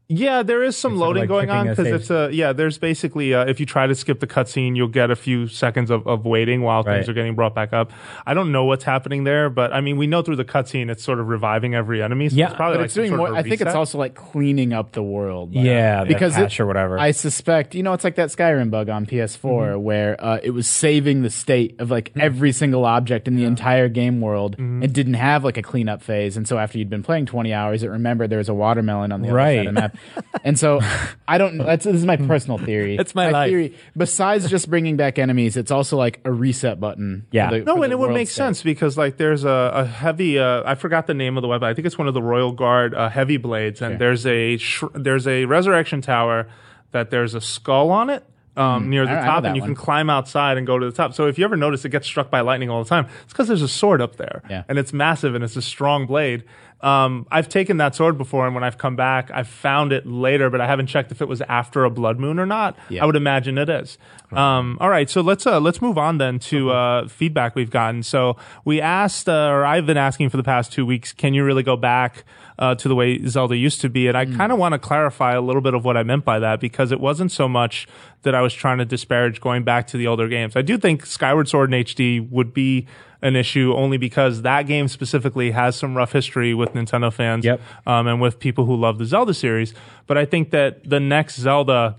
[0.10, 2.52] Yeah, there is some loading like, going on because it's a yeah.
[2.52, 5.90] There's basically uh, if you try to skip the cutscene, you'll get a few seconds
[5.90, 7.10] of, of waiting while things Right.
[7.10, 7.92] are getting brought back up.
[8.26, 11.04] I don't know what's happening there, but I mean, we know through the cutscene it's
[11.04, 12.30] sort of reviving every enemy.
[12.30, 13.30] So Yeah, it's probably But like it's doing more.
[13.30, 15.54] of a I think it's also like cleaning up the world.
[15.54, 17.00] Yeah, that because patch or whatever.
[17.00, 19.82] I suspect, you know, it's like that Skyrim bug on PS4 Mm-hmm.
[19.84, 23.88] where uh, it was saving the state of like every single object in the entire
[23.88, 24.84] game world Mm-hmm.
[24.84, 26.36] and didn't have like a cleanup phase.
[26.38, 29.22] And so after you'd been playing 20 hours, it remembered there was a watermelon on
[29.22, 29.58] the other Right.
[29.60, 29.93] side of the map.
[30.44, 30.80] and so
[31.28, 31.66] I don't know.
[31.66, 32.98] That's, this is my personal theory.
[32.98, 33.50] That's my life.
[33.50, 33.78] theory.
[33.96, 37.26] Besides just bringing back enemies, it's also like a reset button.
[37.30, 37.50] for Yeah.
[37.52, 38.36] the- No, and the it would world make state.
[38.38, 40.40] sense because like there's a, a heavy.
[40.40, 41.68] Uh, I forgot the name of the weapon.
[41.68, 44.84] I think it's one of the Royal Guard uh, heavy blades, and there's a sh-
[44.94, 46.48] there's a resurrection tower
[46.92, 48.24] that there's a skull on it.
[48.56, 49.70] Um, near the I- I know top, that and you one.
[49.70, 51.16] can climb outside and go to the top.
[51.16, 53.48] So if you ever notice it gets struck by lightning all the time, it's because
[53.48, 54.62] there's a sword up there, Yeah.
[54.70, 56.44] and it's massive and it's a strong blade.
[56.84, 60.50] Um, I've taken that sword before, and when I've come back, I've found it later,
[60.50, 62.78] but I haven't checked if it was after a blood moon or not.
[62.90, 63.04] Yeah.
[63.04, 63.98] I would imagine it is.
[64.34, 68.04] Um, all right, so let's uh, let's move on then to uh, feedback we've gotten.
[68.04, 71.46] So we asked, uh, or I've been asking for the past two weeks, can you
[71.46, 72.26] really go back
[72.60, 74.08] uh, to the way Zelda used to be?
[74.08, 76.40] And I kind of want to clarify a little bit of what I meant by
[76.40, 77.88] that because it wasn't so much
[78.24, 80.56] that I was trying to disparage going back to the older games.
[80.56, 82.88] I do think Skyward Sword in HD would be
[83.24, 87.62] an issue only because that game specifically has some rough history with Nintendo fans Yep.
[87.88, 89.74] um, and with people who love the Zelda series.
[90.06, 91.96] But I think that the next Zelda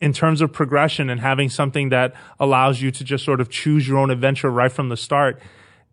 [0.00, 3.86] in terms of progression and having something that allows you to just sort of choose
[3.88, 5.40] your own adventure right from the start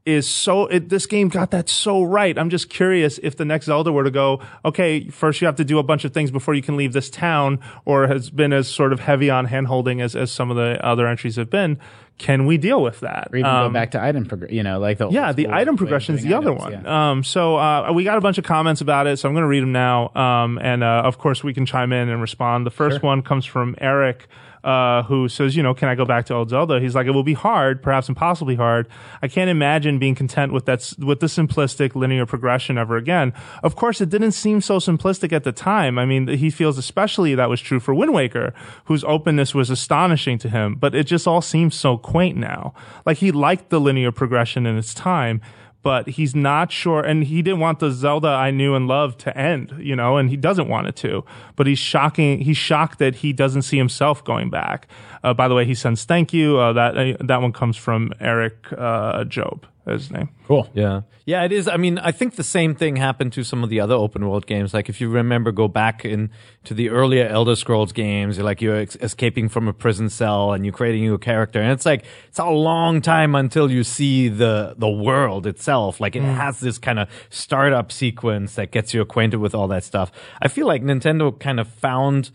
[0.05, 2.37] is so it, this game got that so right.
[2.37, 5.65] I'm just curious if the next Zelda were to go, okay, first you have to
[5.65, 8.67] do a bunch of things before you can leave this town, or has been as
[8.67, 11.77] sort of heavy on handholding as, as some of the other entries have been.
[12.17, 13.29] Can we deal with that?
[13.31, 15.77] Or even Um, go back to item progression, you know, like the yeah, the item
[15.77, 16.71] progression is the other one.
[16.73, 17.11] yeah.
[17.11, 19.47] Um, so uh, we got a bunch of comments about it, so I'm going to
[19.47, 20.09] read them now.
[20.15, 22.65] Um, and uh, of course, we can chime in and respond.
[22.65, 24.27] The first one comes from Eric.
[24.63, 26.79] Uh, who says, you know, can I go back to old Zelda?
[26.81, 28.87] He's like, it will be hard, perhaps impossibly hard.
[29.21, 33.33] I can't imagine being content with that, with the simplistic linear progression ever again.
[33.63, 35.97] Of course, it didn't seem so simplistic at the time.
[35.97, 38.53] I mean, he feels especially that was true for Wind Waker,
[38.85, 42.73] whose openness was astonishing to him, but it just all seems so quaint now.
[43.05, 45.41] Like he liked the linear progression in its time,
[45.81, 49.37] but he's not sure, and he didn't want the Zelda I knew and loved to
[49.37, 51.23] end, you know, and he doesn't want it to.
[51.55, 52.41] But he's shocking.
[52.41, 54.87] He's shocked that he doesn't see himself going back.
[55.23, 56.57] Uh, by the way, he sends thank you.
[56.57, 59.65] Uh, that uh, that one comes from Eric uh, Job.
[59.93, 60.29] Is his name.
[60.47, 60.69] cool.
[60.73, 61.01] Yeah.
[61.25, 61.67] Yeah, it is.
[61.67, 64.47] I mean, I think the same thing happened to some of the other open world
[64.47, 64.73] games.
[64.73, 66.31] Like if you remember, go back in
[66.63, 70.53] to the earlier Elder Scrolls games, you're like you're ex- escaping from a prison cell
[70.53, 71.61] and you're creating a character.
[71.61, 75.99] And it's like, it's a long time until you see the, the world itself.
[75.99, 76.33] Like it hmm.
[76.33, 80.11] has this kind of startup sequence that gets you acquainted with all that stuff.
[80.41, 82.31] I feel like Nintendo kind of found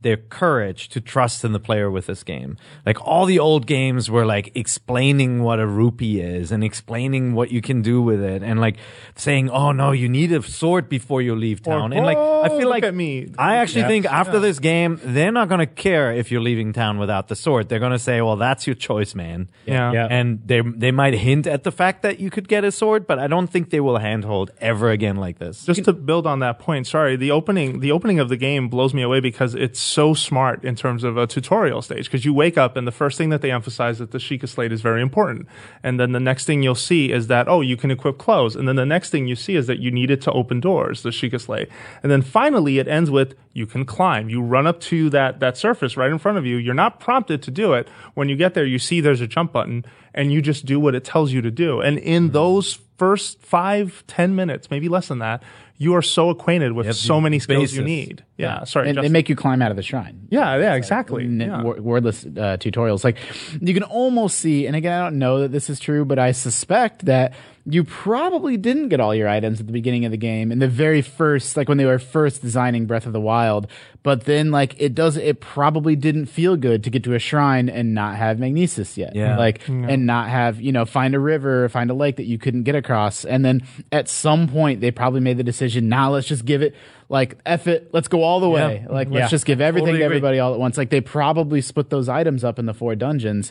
[0.00, 2.56] their courage to trust in the player with this game.
[2.86, 7.50] Like all the old games were like explaining what a rupee is and explaining what
[7.50, 8.76] you can do with it and like
[9.16, 12.58] saying, "Oh no, you need a sword before you leave town." and like I "Oh,
[12.58, 13.88] feel like me." I actually Yeah.
[13.88, 17.34] think after this game, they're not going to care if you're leaving town without the
[17.34, 17.68] sword.
[17.68, 19.92] They're going to say, "Well, that's your choice, man." Yeah.
[19.92, 20.06] Yeah.
[20.08, 23.18] And they they might hint at the fact that you could get a sword, but
[23.18, 25.64] I don't think they will handhold ever again like this.
[25.64, 28.94] Just to build on that point, sorry, the opening the opening of the game blows
[28.94, 32.04] me away because it's so smart in terms of a tutorial stage.
[32.04, 34.72] Because you wake up and the first thing that they emphasize that the Sheikah Slate
[34.72, 35.48] is very important,
[35.82, 38.68] and then the next thing you'll see is that oh, you can equip clothes, and
[38.68, 41.10] then the next thing you see is that you need it to open doors, the
[41.10, 41.68] Sheikah Slate,
[42.02, 44.28] and then finally it ends with you can climb.
[44.28, 46.56] You run up to that that surface right in front of you.
[46.56, 47.88] You're not prompted to do it.
[48.14, 50.94] When you get there, you see there's a jump button, and you just do what
[50.94, 51.80] it tells you to do.
[51.80, 55.42] And in those first five, ten minutes, maybe less than that,
[55.80, 58.24] you are so acquainted with have so many skills you need.
[58.36, 58.88] Yeah, sorry.
[58.90, 60.26] and they make you climb out of the shrine.
[60.28, 61.24] yeah, yeah, exactly.
[61.24, 61.62] n- Yeah.
[61.62, 63.04] wor- wordless uh, tutorials.
[63.04, 63.16] Like
[63.60, 66.32] you can almost see, and again, I don't know that this is true, but I
[66.32, 67.32] suspect that
[67.70, 70.68] you probably didn't get all your items at the beginning of the game in the
[70.68, 73.66] very first, like when they were first designing Breath of the Wild.
[74.02, 77.68] But then, like it does, it probably didn't feel good to get to a shrine
[77.68, 79.14] and not have Magnesis yet.
[79.14, 79.36] Yeah.
[79.36, 82.38] like and not have you know find a river, or find a lake that you
[82.38, 85.88] couldn't get across, and then at some point they probably made the decision.
[85.88, 86.74] Now let's just give it
[87.10, 88.84] like F it, let's go all the way.
[88.88, 89.28] Like let's Yeah.
[89.28, 90.16] just give everything Totally to agree.
[90.16, 90.76] everybody all at once.
[90.76, 93.50] Like they probably split those items up in the four dungeons.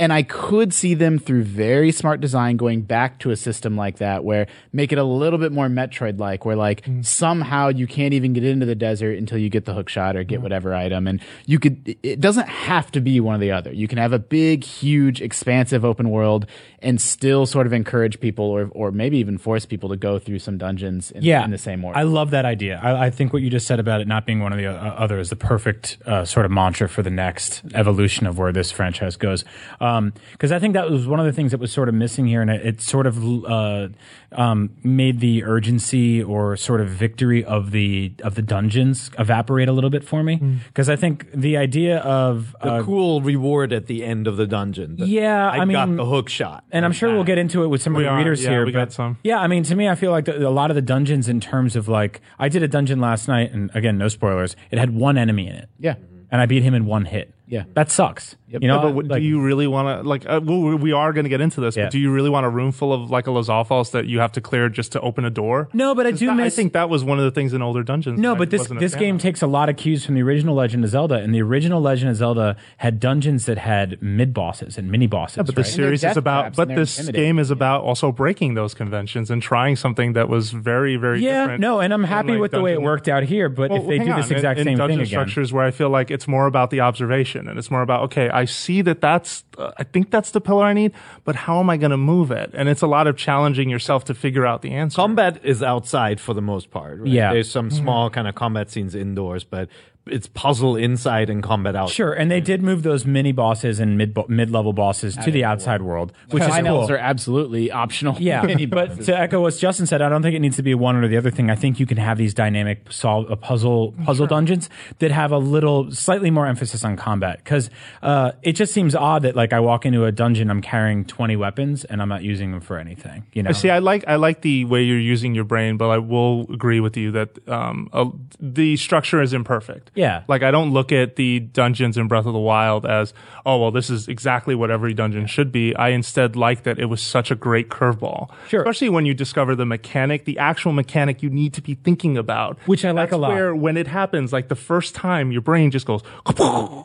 [0.00, 3.98] And I could see them through very smart design going back to a system like
[3.98, 7.04] that where make it a little bit more Metroid like, where like Mm.
[7.04, 10.24] somehow you can't even get into the desert until you get the hook shot or
[10.24, 11.06] get whatever item.
[11.06, 13.72] And you could, it- it doesn't have to be one or the other.
[13.72, 16.46] You can have a big, huge, expansive open world
[16.80, 20.38] and still sort of encourage people or, or maybe even force people to go through
[20.40, 21.96] some dungeons in, yeah, in the same order.
[21.98, 22.80] I love that idea.
[22.82, 24.72] I, I think what you just said about it not being one of the uh,
[24.72, 28.70] other is the perfect uh, sort of mantra for the next evolution of where this
[28.70, 29.44] franchise goes.
[29.78, 32.42] Because I think that was one of the things that was sort of missing here,
[32.42, 33.88] and it, it sort of uh,
[34.32, 39.72] um, made the urgency or sort of victory of the of the dungeons evaporate a
[39.72, 40.36] little bit for me.
[40.66, 44.46] Because I think the idea of The uh, cool reward at the end of the
[44.46, 44.96] dungeon.
[44.96, 46.64] that Yeah, I, I got mean- the hook shot.
[46.70, 48.50] and I'm sure we'll get into it with some We of the are, readers yeah,
[48.50, 48.66] here.
[48.66, 49.18] we but got some.
[49.22, 51.40] Yeah, I mean, to me, I feel like the, a lot of the dungeons, in
[51.40, 54.56] terms of like, I did a dungeon last night, and again, no spoilers.
[54.70, 55.68] It had one enemy in it.
[55.78, 55.94] yeah.
[56.30, 57.32] and I beat him in one hit.
[57.48, 57.64] Yeah.
[57.74, 58.36] that sucks.
[58.50, 60.24] You know, Yeah, but like- do you really want to like?
[60.26, 61.84] Uh, well, we are going to get into this, Yeah.
[61.84, 64.32] but do you really want a room full of like a Lizalfos that you have
[64.32, 65.68] to clear just to open a door?
[65.74, 67.82] No, but I do that- I think that was one of the things in older
[67.82, 68.18] dungeons.
[68.18, 69.20] No, that I but this this game of.
[69.22, 72.10] takes a lot of cues from the original Legend of Zelda, and the original Legend
[72.10, 75.36] of Zelda had dungeons that had mid bosses and mini bosses.
[75.38, 79.30] Yeah, But the series is about, but this game is about also breaking those conventions
[79.30, 81.60] and trying something that was very, very yeah, different.
[81.60, 83.48] no, and I'm than, happy like, with the way it worked out here.
[83.50, 84.20] But Well, if they do on.
[84.20, 86.46] this exact in, same in dungeon thing again, structures where I feel like it's more
[86.46, 90.10] about the observation and it's more about okay, I see that that's uh, I think
[90.10, 90.92] that's the pillar I need,
[91.24, 92.50] but how am I going to move it?
[92.54, 94.96] And it's a lot of challenging yourself to figure out the answer.
[94.96, 97.00] Combat is outside for the most part.
[97.00, 97.08] Right?
[97.08, 97.32] Yeah.
[97.32, 99.68] There's some small kind of combat scenes indoors, but
[100.10, 101.90] it's puzzle inside and combat out.
[101.90, 105.44] Sure, and they did move those mini bosses and mid mid level bosses to the
[105.44, 106.96] outside world, which is Finals cool.
[106.96, 108.16] are absolutely optional.
[108.18, 110.96] Yeah, but to echo what Justin said, I don't think it needs to be one
[110.96, 111.50] or the other thing.
[111.50, 115.38] I think you can have these dynamic solve a puzzle puzzle dungeons that have a
[115.38, 117.70] little slightly more emphasis on combat because
[118.02, 121.36] uh, it just seems odd that like I walk into a dungeon, I'm carrying 20
[121.36, 123.26] weapons and I'm not using them for anything.
[123.32, 125.98] You know, See, I like I like the way you're using your brain, but I
[125.98, 128.06] will agree with you that um, uh,
[128.40, 129.90] the structure is imperfect.
[129.98, 130.22] Yeah.
[130.28, 133.12] like I don't look at the dungeons in Breath of the Wild as
[133.44, 135.74] oh well, this is exactly what every dungeon should be.
[135.74, 138.30] I instead like that it was such a great curveball.
[138.48, 138.60] Sure.
[138.60, 142.58] especially when you discover the mechanic, the actual mechanic you need to be thinking about,
[142.66, 143.30] Which I like That's a lot.
[143.30, 146.02] Where when it happens, like the first time, your brain just goes.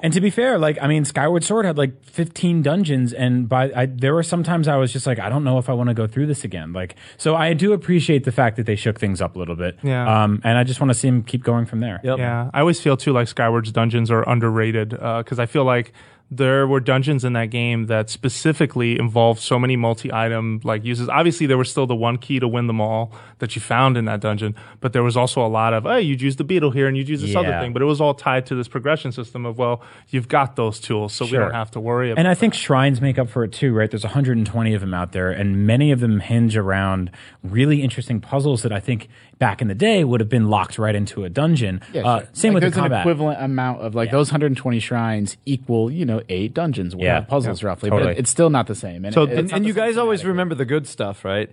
[0.01, 3.71] And to be fair, like I mean, Skyward Sword had like 15 dungeons, and by
[3.75, 5.93] I, there were sometimes I was just like, I don't know if I want to
[5.93, 6.73] go through this again.
[6.73, 9.77] Like, so I do appreciate the fact that they shook things up a little bit.
[9.83, 10.23] Yeah.
[10.23, 11.99] Um, and I just want to see them keep going from there.
[12.03, 12.17] Yep.
[12.17, 15.93] Yeah, I always feel too like Skyward's dungeons are underrated uh, because I feel like
[16.37, 21.09] there were dungeons in that game that specifically involved so many multi-item like uses.
[21.09, 24.05] Obviously, there was still the one key to win them all that you found in
[24.05, 26.87] that dungeon, but there was also a lot of, oh, you'd use the beetle here
[26.87, 29.45] and you'd use this other thing, but it was all tied to this progression system
[29.45, 32.19] of, well, you've got those tools, so we don't have to worry about.
[32.19, 32.21] It.
[32.21, 33.89] And I think shrines make up for it too, right?
[33.89, 37.11] There's 120 of them out there, and many of them hinge around
[37.43, 40.95] really interesting puzzles that I think back in the day would have been locked right
[40.95, 41.81] into a dungeon.
[41.91, 42.29] Yeah, uh, sure.
[42.33, 42.99] same Like, with there's the combat.
[42.99, 47.19] an equivalent amount of like those 120 shrines equal, you know, eight dungeons worth Yeah.
[47.19, 48.11] of puzzles roughly, Totally.
[48.13, 49.05] but it's still not the same.
[49.05, 51.49] And So it- And, and you guys always remember the good stuff, right?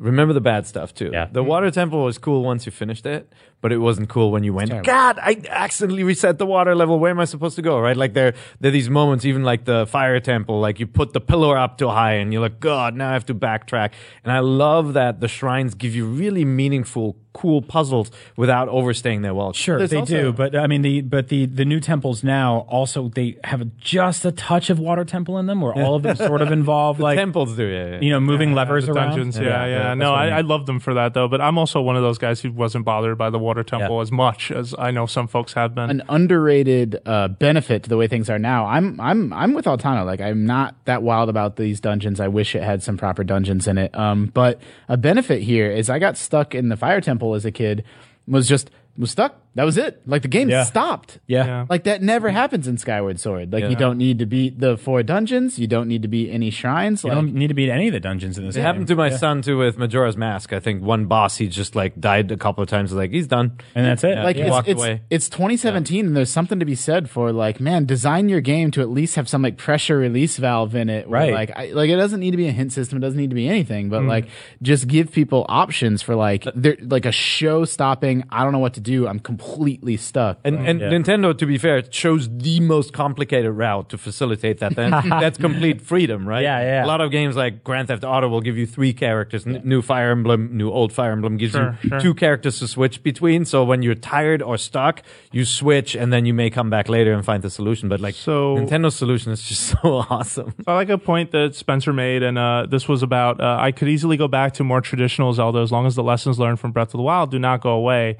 [0.00, 1.10] Remember the bad stuff too.
[1.12, 1.28] Yeah.
[1.30, 3.32] The water temple was cool once you finished it,
[3.64, 4.68] but it wasn't cool when you went.
[4.68, 4.84] terrible.
[4.84, 6.98] God, I accidentally reset the water level.
[6.98, 7.80] Where am I supposed to go?
[7.80, 7.96] Right?
[7.96, 11.20] Like there, there are these moments, even like the fire temple, like you put the
[11.22, 13.92] pillar up too high, and you're like, God, now I have to backtrack.
[14.22, 19.32] And I love that the shrines give you really meaningful, cool puzzles without overstaying their
[19.34, 19.54] welcome.
[19.54, 22.66] Sure, There's they also- do, but I mean the but the the new temples now
[22.68, 26.16] also they have just a touch of water temple in them, where all of them
[26.16, 27.64] sort of involve like temples do.
[27.64, 28.00] Yeah, yeah.
[28.02, 29.08] you know moving levers the around.
[29.16, 29.78] dungeons, yeah, yeah.
[29.84, 30.28] that's No, I.
[30.28, 31.28] I love them for that though.
[31.28, 34.02] But I'm also one of those guys who wasn't bothered by the water temple Yeah.
[34.02, 35.90] as much as I know some folks have been.
[35.90, 38.66] an underrated uh, benefit to the way things are now.
[38.66, 40.04] I'm I'm I'm with Altano.
[40.04, 42.18] Like I'm not that wild about these dungeons.
[42.20, 43.94] I wish it had some proper dungeons in it.
[43.96, 47.52] Um, but a benefit here is I got stuck in the fire temple as a
[47.52, 47.84] kid.
[48.26, 50.02] Was just was stuck That was it.
[50.06, 50.64] Like the game Yeah.
[50.64, 51.18] stopped.
[51.26, 51.46] Yeah.
[51.46, 51.66] Yeah.
[51.70, 53.52] Like that never happens in Skyward Sword.
[53.52, 55.58] Like you don't need to beat the four dungeons.
[55.58, 57.04] You don't need to beat any shrines.
[57.04, 58.64] You Like don't need to beat any of the dungeons in this It game.
[58.66, 60.52] happened to my son too with Majora's Mask.
[60.52, 62.92] I think one boss he just like died a couple of times.
[62.92, 63.58] Like he's done.
[63.76, 64.18] and that's it.
[64.18, 65.02] like he it's, walked it's, away.
[65.10, 68.80] it's 2017 and there's something to be said for like man design your game to
[68.80, 71.32] at least have some like pressure release valve in it where, Right.
[71.32, 73.36] like I, like it doesn't need to be a hint system it doesn't need to
[73.36, 74.08] be anything but mm.
[74.08, 74.26] like
[74.62, 78.74] just give people options for like they're like a show stopping i don't know what
[78.74, 83.52] to do i'm completely stuck And, and Nintendo, to be fair, chose the most complicated
[83.52, 84.74] route to facilitate that.
[84.76, 86.42] Then that's complete freedom, right?
[86.42, 86.84] Yeah, yeah.
[86.84, 89.46] A lot of games like Grand Theft Auto will give you three characters.
[89.46, 92.00] N- New Fire Emblem, new old Fire Emblem gives Sure, you sure.
[92.00, 93.44] two characters to switch between.
[93.44, 97.12] So when you're tired or stuck, you switch, and then you may come back later
[97.12, 97.88] and find the solution.
[97.88, 100.54] But like So- Nintendo's solution is just so awesome.
[100.66, 103.88] I like a point that Spencer made, and uh, this was about uh, I could
[103.88, 106.88] easily go back to more traditional Zelda as long as the lessons learned from Breath
[106.88, 108.16] of the Wild do not go away.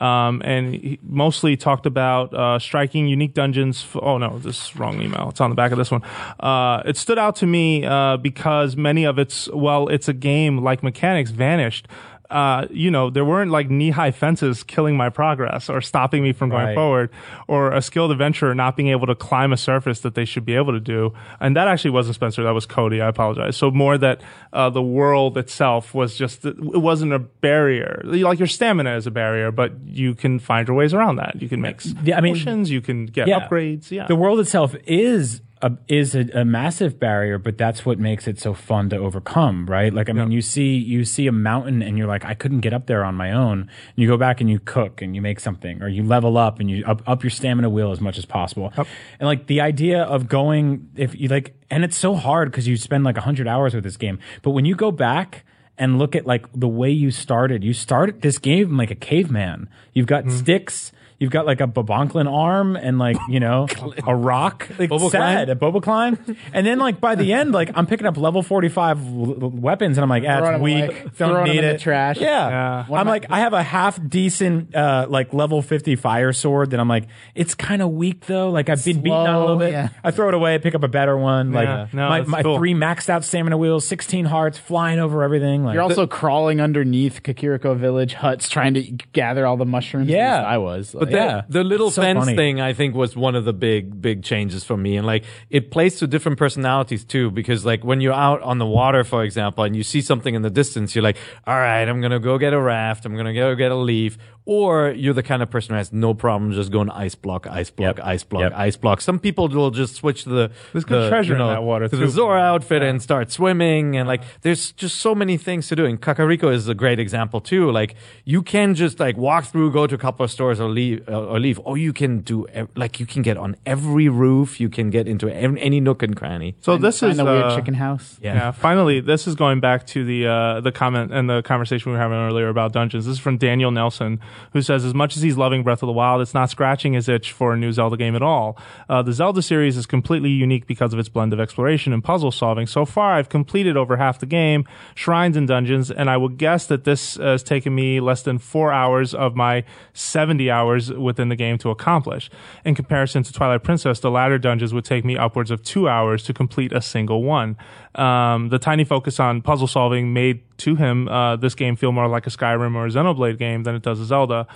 [0.00, 3.82] Um, and he mostly talked about uh, striking unique dungeons.
[3.82, 5.28] F- oh no, this is wrong email.
[5.30, 6.02] It's on the back of this one.
[6.40, 10.58] Uh, it stood out to me uh, because many of its well, it's a game
[10.58, 11.88] like mechanics vanished.
[12.30, 16.32] Uh, you know, there weren't like knee high fences killing my progress or stopping me
[16.32, 16.74] from going Right.
[16.74, 17.10] forward,
[17.46, 20.54] or a skilled adventurer not being able to climb a surface that they should be
[20.54, 21.14] able to do.
[21.40, 23.00] And that actually wasn't Spencer, that was Cody.
[23.00, 23.56] I apologize.
[23.56, 24.20] So more that
[24.52, 28.02] uh, the world itself was just, it wasn't a barrier.
[28.04, 31.40] Like your stamina is a barrier, but you can find your ways around that.
[31.40, 33.40] You can make Yeah, I mean- potions, you can get Yeah.
[33.48, 33.90] upgrades.
[33.90, 34.06] Yeah.
[34.06, 38.38] The world itself is a, is a, a massive barrier, but that's what makes it
[38.38, 39.92] so fun to overcome, right?
[39.92, 42.72] Like, I mean, you see you see a mountain and you're like, I couldn't get
[42.72, 43.60] up there on my own.
[43.60, 46.60] And you go back and you cook and you make something, or you level up
[46.60, 48.72] and you up, up your stamina wheel as much as possible.
[48.76, 48.86] And
[49.26, 53.04] like the idea of going, if you like, and it's so hard because you spend
[53.04, 55.44] like hundred hours with this game, but when you go back
[55.78, 57.62] and look at like the way you started.
[57.62, 59.68] You started this game like a caveman.
[59.94, 60.36] You've got mm-hmm.
[60.36, 60.92] sticks.
[61.20, 63.66] You've got like a Bokoblin arm and like, you know,
[64.06, 64.68] a rock.
[64.78, 65.50] Like Bobo sad, Klein?
[65.50, 66.36] a Boba Klein.
[66.52, 69.98] And then like by the end, like I'm picking up level 45 w- w- weapons
[69.98, 70.84] and I'm like, ah, Throwing it's 'em weak.
[70.84, 71.00] away.
[71.02, 72.18] Don't Throwing 'em need in the trash.
[72.18, 72.48] Yeah.
[72.88, 72.96] Yeah.
[72.96, 76.88] I'm like, I have a half decent, uh, like level 50 fire sword that I'm
[76.88, 78.50] like, it's kind of weak though.
[78.50, 79.72] Like I've been beaten on a little bit.
[79.72, 79.88] yeah.
[80.04, 81.50] I throw it away, pick up a better one.
[81.52, 82.58] Like Yeah, no, my, that's my cool.
[82.58, 85.64] three maxed out stamina wheels, 16 hearts flying over everything.
[85.64, 90.36] Like you're also crawling underneath Kakariko village huts trying to gather all the mushrooms Yeah.
[90.36, 91.42] At least i was But The, Yeah.
[91.48, 92.36] the little so fence funny.
[92.36, 94.96] thing, I think, was one of the big, big changes for me.
[94.96, 98.66] And like, it plays to different personalities too, because like when you're out on the
[98.66, 102.00] water, for example, and you see something in the distance, you're like, all right, I'm
[102.00, 103.04] going to go get a raft.
[103.06, 104.18] I'm going to go get a leaf.
[104.50, 107.68] Or you're the kind of person who has no problem just going ice block, ice
[107.68, 108.06] block, Yep.
[108.06, 108.52] ice block, Yep.
[108.56, 109.02] ice block.
[109.02, 111.62] Some people will just switch to the, There's good the, treasure you know, in that
[111.62, 112.00] water, to too.
[112.00, 113.94] the Zora outfit and start swimming.
[113.94, 115.84] And like, there's just so many things to do.
[115.84, 117.70] And Kakariko is a great example too.
[117.70, 117.94] Like,
[118.24, 121.26] you can just like walk through, go to a couple of stores or leave, uh,
[121.26, 124.58] or leave, or you can do, like, you can get on every roof.
[124.60, 126.54] You can get into ev- any nook and cranny.
[126.62, 128.52] so this find is the weird uh, chicken house Yeah.
[128.52, 132.02] Finally, this is going back to the uh, the comment and the conversation we were
[132.02, 133.04] having earlier about dungeons.
[133.04, 134.20] This is from Daniel Nelson,
[134.52, 137.08] who says, as much as he's loving Breath of the Wild, it's not scratching his
[137.08, 138.58] itch for a new Zelda game at all.
[138.88, 142.30] Uh, the Zelda series is completely unique because of its blend of exploration and puzzle
[142.30, 142.66] solving.
[142.66, 146.66] So far, I've completed over half the game, shrines and dungeons, and I would guess
[146.66, 151.36] that this has taken me less than four hours of my 70 hours within the
[151.36, 152.30] game to accomplish.
[152.64, 156.22] In comparison to Twilight Princess, the latter dungeons would take me upwards of two hours
[156.24, 157.56] to complete a single one.
[157.94, 162.08] Um, the tiny focus on puzzle solving made to him uh, this game feel more
[162.08, 164.46] like a Skyrim or a Xenoblade game than it does a Zelda.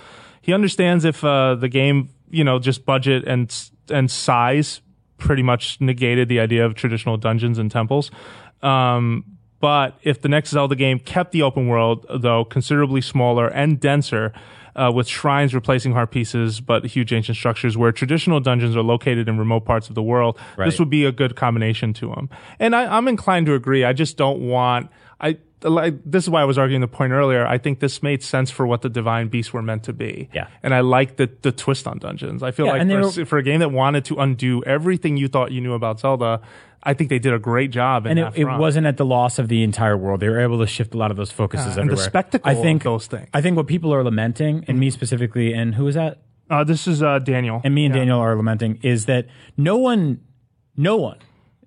[0.41, 3.53] He understands if uh, the game, you know, just budget and
[3.89, 4.81] and size
[5.17, 8.11] pretty much negated the idea of traditional dungeons and temples.
[8.61, 9.25] Um,
[9.59, 14.33] but if the next Zelda game kept the open world, though considerably smaller and denser,
[14.75, 19.29] uh, with shrines replacing heart pieces, but huge ancient structures where traditional dungeons are located
[19.29, 22.29] in remote parts of the world, this would be a good combination to them.
[22.59, 23.83] And I, I'm inclined to agree.
[23.83, 24.89] I just don't want.
[25.21, 27.45] I like this is why I was arguing the point earlier.
[27.47, 30.29] I think this made sense for what the divine beasts were meant to be.
[30.33, 30.47] Yeah.
[30.61, 32.43] and I like the the twist on dungeons.
[32.43, 35.27] I feel Yeah, like for, were- for a game that wanted to undo everything you
[35.27, 36.41] thought you knew about Zelda,
[36.83, 38.05] I think they did a great job.
[38.05, 40.19] In and it, it wasn't at the loss of the entire world.
[40.19, 42.55] They were able to shift a lot of those focuses Yeah, and the spectacle I
[42.55, 43.29] think of those things.
[43.33, 46.19] I think what people are lamenting, and me specifically, and who is that?
[46.49, 47.61] Uh, this is uh, Daniel.
[47.63, 47.99] And me and Yeah.
[48.01, 50.19] Daniel are lamenting is that no one,
[50.75, 51.17] no one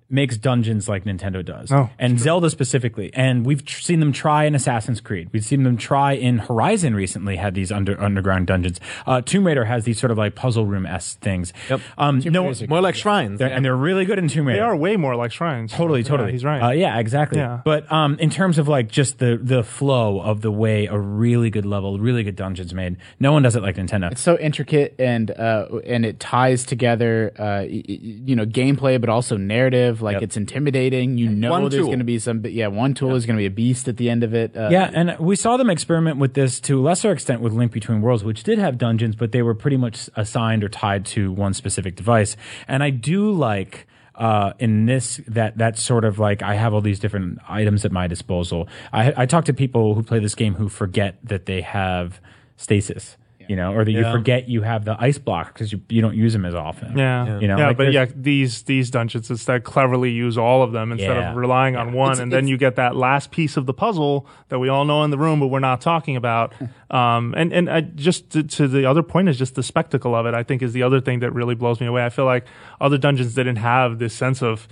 [0.09, 3.11] makes dungeons like Nintendo does, Oh, and Zelda specifically.
[3.13, 5.29] And we've tr- seen them try in Assassin's Creed.
[5.33, 7.35] We've seen them try in Horizon recently.
[7.35, 8.79] Had these under underground dungeons.
[9.05, 11.51] Uh, Tomb Raider has these sort of like puzzle room s things.
[11.69, 11.81] Yep.
[11.97, 13.39] Um, no, More like shrines.
[13.39, 14.59] they're- and they're really good in Tomb Raider.
[14.59, 15.73] They are way more like shrines.
[15.73, 16.31] Totally, Yeah, totally.
[16.31, 16.61] he's right.
[16.61, 17.39] Uh, yeah, exactly.
[17.39, 17.59] Yeah.
[17.65, 21.49] But um, in terms of like just the the flow of the way a really
[21.49, 24.11] good level, really good dungeon's made, no one does it like Nintendo.
[24.11, 28.99] It's so intricate and uh, and it ties together, uh, y- y- you know, gameplay,
[29.01, 29.96] but also narrative.
[30.01, 30.23] Like Yep.
[30.23, 31.17] it's intimidating.
[31.17, 32.45] You know, One there's going to be some.
[32.45, 34.55] Yeah, one tool is going to be a beast at the end of it.
[34.55, 37.71] Uh, Yeah, and we saw them experiment with this to a lesser extent with Link
[37.71, 41.31] Between Worlds, which did have dungeons, but they were pretty much assigned or tied to
[41.31, 42.37] one specific device.
[42.67, 46.81] And I do like uh, in this that that sort of like I have all
[46.81, 48.67] these different items at my disposal.
[48.91, 52.19] I, I talk to people who play this game who forget that they have
[52.55, 53.17] stasis.
[53.49, 54.11] You know, or that you Yeah.
[54.11, 56.97] forget you have the ice block because you, you don't use them as often.
[56.97, 60.63] Yeah, You know, yeah, like but there's- yeah, these these dungeons instead cleverly use all
[60.63, 61.31] of them instead Yeah.
[61.31, 64.27] of relying on one, It's- and then you get that last piece of the puzzle
[64.49, 66.53] that we all know in the room, but we're not talking about.
[66.91, 70.25] um, and and I, just to, to the other point is just the spectacle of
[70.25, 70.33] it.
[70.33, 72.05] I think is the other thing that really blows me away.
[72.05, 72.45] I feel like
[72.81, 74.67] other dungeons didn't have this sense of,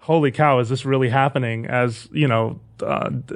[0.00, 1.66] holy cow, is this really happening?
[1.66, 2.58] As you know.
[2.82, 3.34] Uh, d-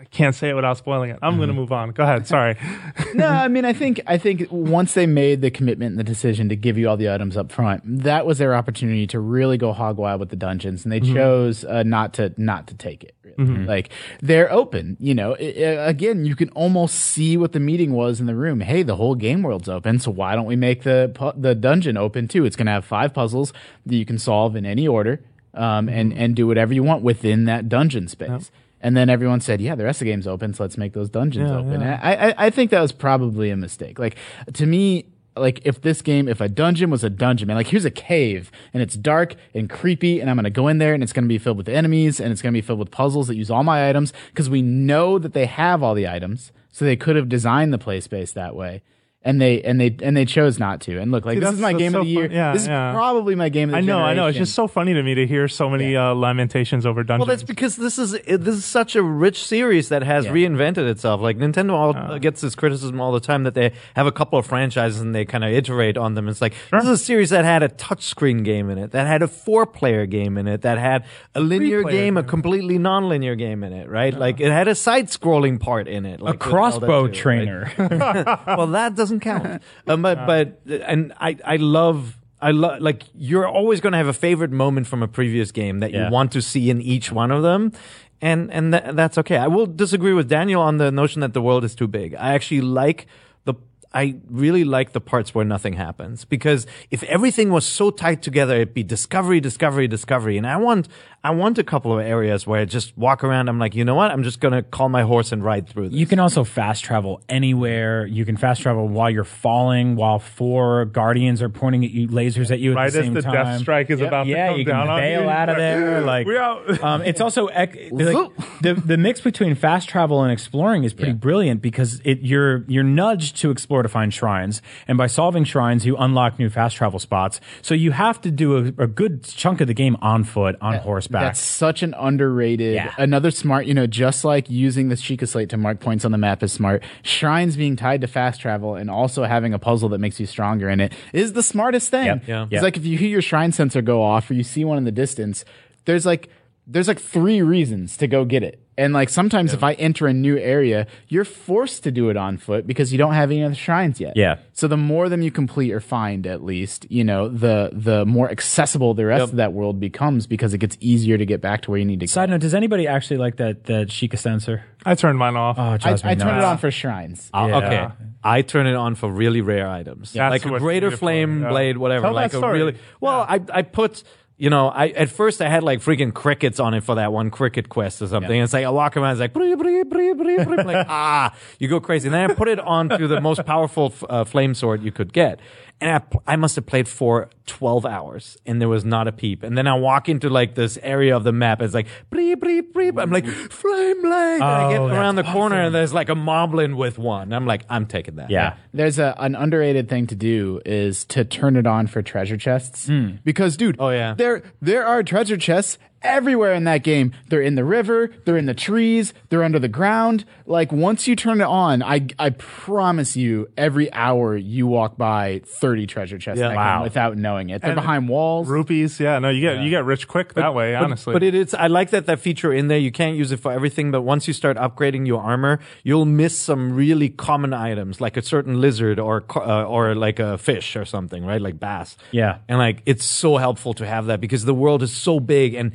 [0.00, 1.18] I can't say it without spoiling it.
[1.22, 1.90] I'm going to move on.
[1.90, 2.24] Go ahead.
[2.28, 2.56] Sorry.
[3.14, 6.48] no, I mean, I think I think once they made the commitment and the decision
[6.50, 9.72] to give you all the items up front, that was their opportunity to really go
[9.72, 13.14] hog wild with the dungeons, and they chose uh, not to not to take it.
[13.36, 13.64] Really.
[13.66, 13.90] Like
[14.22, 15.34] they're open, you know.
[15.34, 18.60] I- I- again, you can almost see what the meeting was in the room.
[18.60, 21.96] Hey, the whole game world's open, so why don't we make the pu- the dungeon
[21.96, 22.44] open too?
[22.44, 23.52] It's going to have five puzzles
[23.86, 25.20] that you can solve in any order,
[25.54, 28.50] um, and and do whatever you want within that dungeon space.
[28.80, 31.10] And then everyone said, "Yeah, the rest of the game's open, so let's make those
[31.10, 31.98] dungeons Yeah, open." yeah.
[32.02, 33.98] I, I, I think that was probably a mistake.
[33.98, 34.16] Like
[34.52, 35.06] to me,
[35.36, 38.50] like if this game, if a dungeon was a dungeon, man, like here's a cave
[38.72, 41.38] and it's dark and creepy, and I'm gonna go in there and it's gonna be
[41.38, 44.12] filled with enemies and it's gonna be filled with puzzles that use all my items
[44.30, 47.78] because we know that they have all the items, so they could have designed the
[47.78, 48.82] play space that way.
[49.22, 50.96] And they and they and they chose not to.
[50.98, 52.28] And look, like See, this is my game so of the year.
[52.28, 52.92] fun- yeah, this is yeah.
[52.92, 53.94] probably my game of the year.
[53.94, 54.26] I know, I know.
[54.28, 57.26] It's just so funny to me to hear so many uh, lamentations over dungeons.
[57.26, 60.32] Well, that's because this is this is such a rich series that has Yeah.
[60.32, 61.20] reinvented itself.
[61.20, 64.38] Like Nintendo all, uh, gets this criticism all the time that they have a couple
[64.38, 66.28] of franchises and they kind of iterate on them.
[66.28, 69.22] It's like this is a series that had a touchscreen game in it, that had
[69.22, 71.04] a four-player game in it, that had
[71.34, 74.14] a linear Three-player game, a completely non-linear game in it, right?
[74.14, 77.14] Like it had a side-scrolling part in it, A like with crossbow Zelda 2, right?
[77.14, 77.72] trainer.
[78.56, 79.62] well, that doesn't count.
[79.86, 82.14] Um, but but and I I love.
[82.40, 85.80] I love like you're always going to have a favorite moment from a previous game
[85.80, 86.04] that Yeah.
[86.06, 87.72] you want to see in each one of them,
[88.20, 89.36] and and tha- that's okay.
[89.36, 92.14] I will disagree with Daniel on the notion that the world is too big.
[92.14, 93.06] I actually like
[93.44, 93.54] the
[93.92, 98.54] I really like the parts where nothing happens because if everything was so tight together,
[98.54, 100.36] it'd be discovery, discovery, discovery.
[100.38, 100.86] And I want,
[101.24, 103.48] I want a couple of areas where I just walk around.
[103.48, 104.12] I'm like, you know what?
[104.12, 105.98] I'm just going to call my horse and ride through this.
[105.98, 108.06] You can also fast travel anywhere.
[108.06, 112.52] You can fast travel while you're falling, while four guardians are pointing at you, lasers
[112.52, 113.32] at you at right the as same the time.
[113.32, 115.28] death strike is about yeah, to come you down can on bail you.
[115.28, 116.00] out of there.
[116.08, 116.82] Like We out.
[116.82, 118.30] um, it's also ec- like,
[118.62, 122.84] the the mix between fast travel and exploring is pretty brilliant because it you're you're
[122.84, 127.00] nudged to explore to find shrines, and by solving shrines, you unlock new fast travel
[127.00, 127.40] spots.
[127.62, 130.74] So you have to do a, a good chunk of the game on foot, on
[131.08, 131.28] horseback.
[131.30, 132.74] That's such an underrated.
[132.74, 132.94] Yeah.
[132.98, 136.18] Another smart, you know, just like using the Sheikah slate to mark points on the
[136.18, 136.82] map is smart.
[137.02, 140.68] Shrines being tied to fast travel and also having a puzzle that makes you stronger
[140.68, 142.06] in it is the smartest thing.
[142.06, 142.22] Yep.
[142.26, 142.42] Yeah.
[142.44, 142.62] It's Yep.
[142.62, 144.92] like if you hear your shrine sensor go off or you see one in the
[144.92, 145.44] distance,
[145.84, 146.28] there's like
[146.68, 148.62] there's like three reasons to go get it.
[148.76, 152.36] And like sometimes if I enter a new area, you're forced to do it on
[152.38, 154.12] foot because you don't have any other shrines yet.
[154.16, 154.36] Yeah.
[154.52, 158.06] So the more of them you complete or find, at least, you know, the the
[158.06, 159.28] more accessible the rest Yep.
[159.30, 161.98] of that world becomes because it gets easier to get back to where you need
[162.00, 162.10] to go.
[162.10, 164.62] Side note: Does anybody actually like that that Sheikah sensor?
[164.86, 165.58] I turned mine off.
[165.58, 167.30] Oh, I, drives me I turn it on for shrines.
[167.34, 167.56] Uh, Yeah.
[167.56, 167.88] Okay.
[168.22, 171.48] I turn it on for really rare items, That's like a greater flame yeah.
[171.50, 172.06] blade, whatever.
[172.06, 172.58] Tell like that a story.
[172.58, 173.20] really well.
[173.28, 174.04] I I put.
[174.40, 177.28] You know, I at first I had like freaking crickets on it for that one
[177.30, 178.30] cricket quest or something.
[178.36, 180.62] And it's like I walk around, it's like bree, bree, bree, bree, bree.
[180.62, 182.06] Like ah, you go crazy.
[182.06, 185.12] And then I put it onto the most powerful f- uh, flame sword you could
[185.12, 185.40] get,
[185.80, 185.90] and
[186.26, 189.42] I, I must have played for twelve hours, and there was not a peep.
[189.42, 192.72] And then I walk into like this area of the map, it's like bleep, bleep,
[192.72, 193.00] bleep.
[193.00, 194.34] I'm like flame blade.
[194.36, 197.32] and I get Oh, around the that's corner, and there's like a moblin with one.
[197.32, 198.30] I'm like, I'm taking that.
[198.30, 198.56] Yeah.
[198.74, 202.86] There's a, an underrated thing to do is to turn it on for treasure chests.
[202.86, 203.16] Hmm.
[203.24, 204.14] Because, dude, Oh, yeah.
[204.14, 207.12] there there are treasure chests everywhere in that game.
[207.28, 210.24] They're in the river, they're in the trees, they're under the ground.
[210.46, 215.42] Like once you turn it on, I I promise you, every hour you walk by
[215.44, 216.54] thirty treasure chests Yeah.
[216.54, 216.82] Wow.
[216.82, 217.60] without knowing it.
[217.62, 218.48] They're And behind walls.
[218.48, 220.72] Rupees, yeah, no, you get you get rich quick that way.
[220.74, 221.54] But- honestly, But it is.
[221.54, 222.78] I like that that feature in there.
[222.78, 226.38] You can't use it for everything, but once you start upgrading your armor, you'll miss
[226.38, 230.84] some really common items, like a certain lizard or uh, or like a fish or
[230.84, 231.40] something, right?
[231.42, 231.96] Like bass.
[232.12, 232.38] Yeah.
[232.48, 235.72] and like it's so helpful to have that because the world is so big and.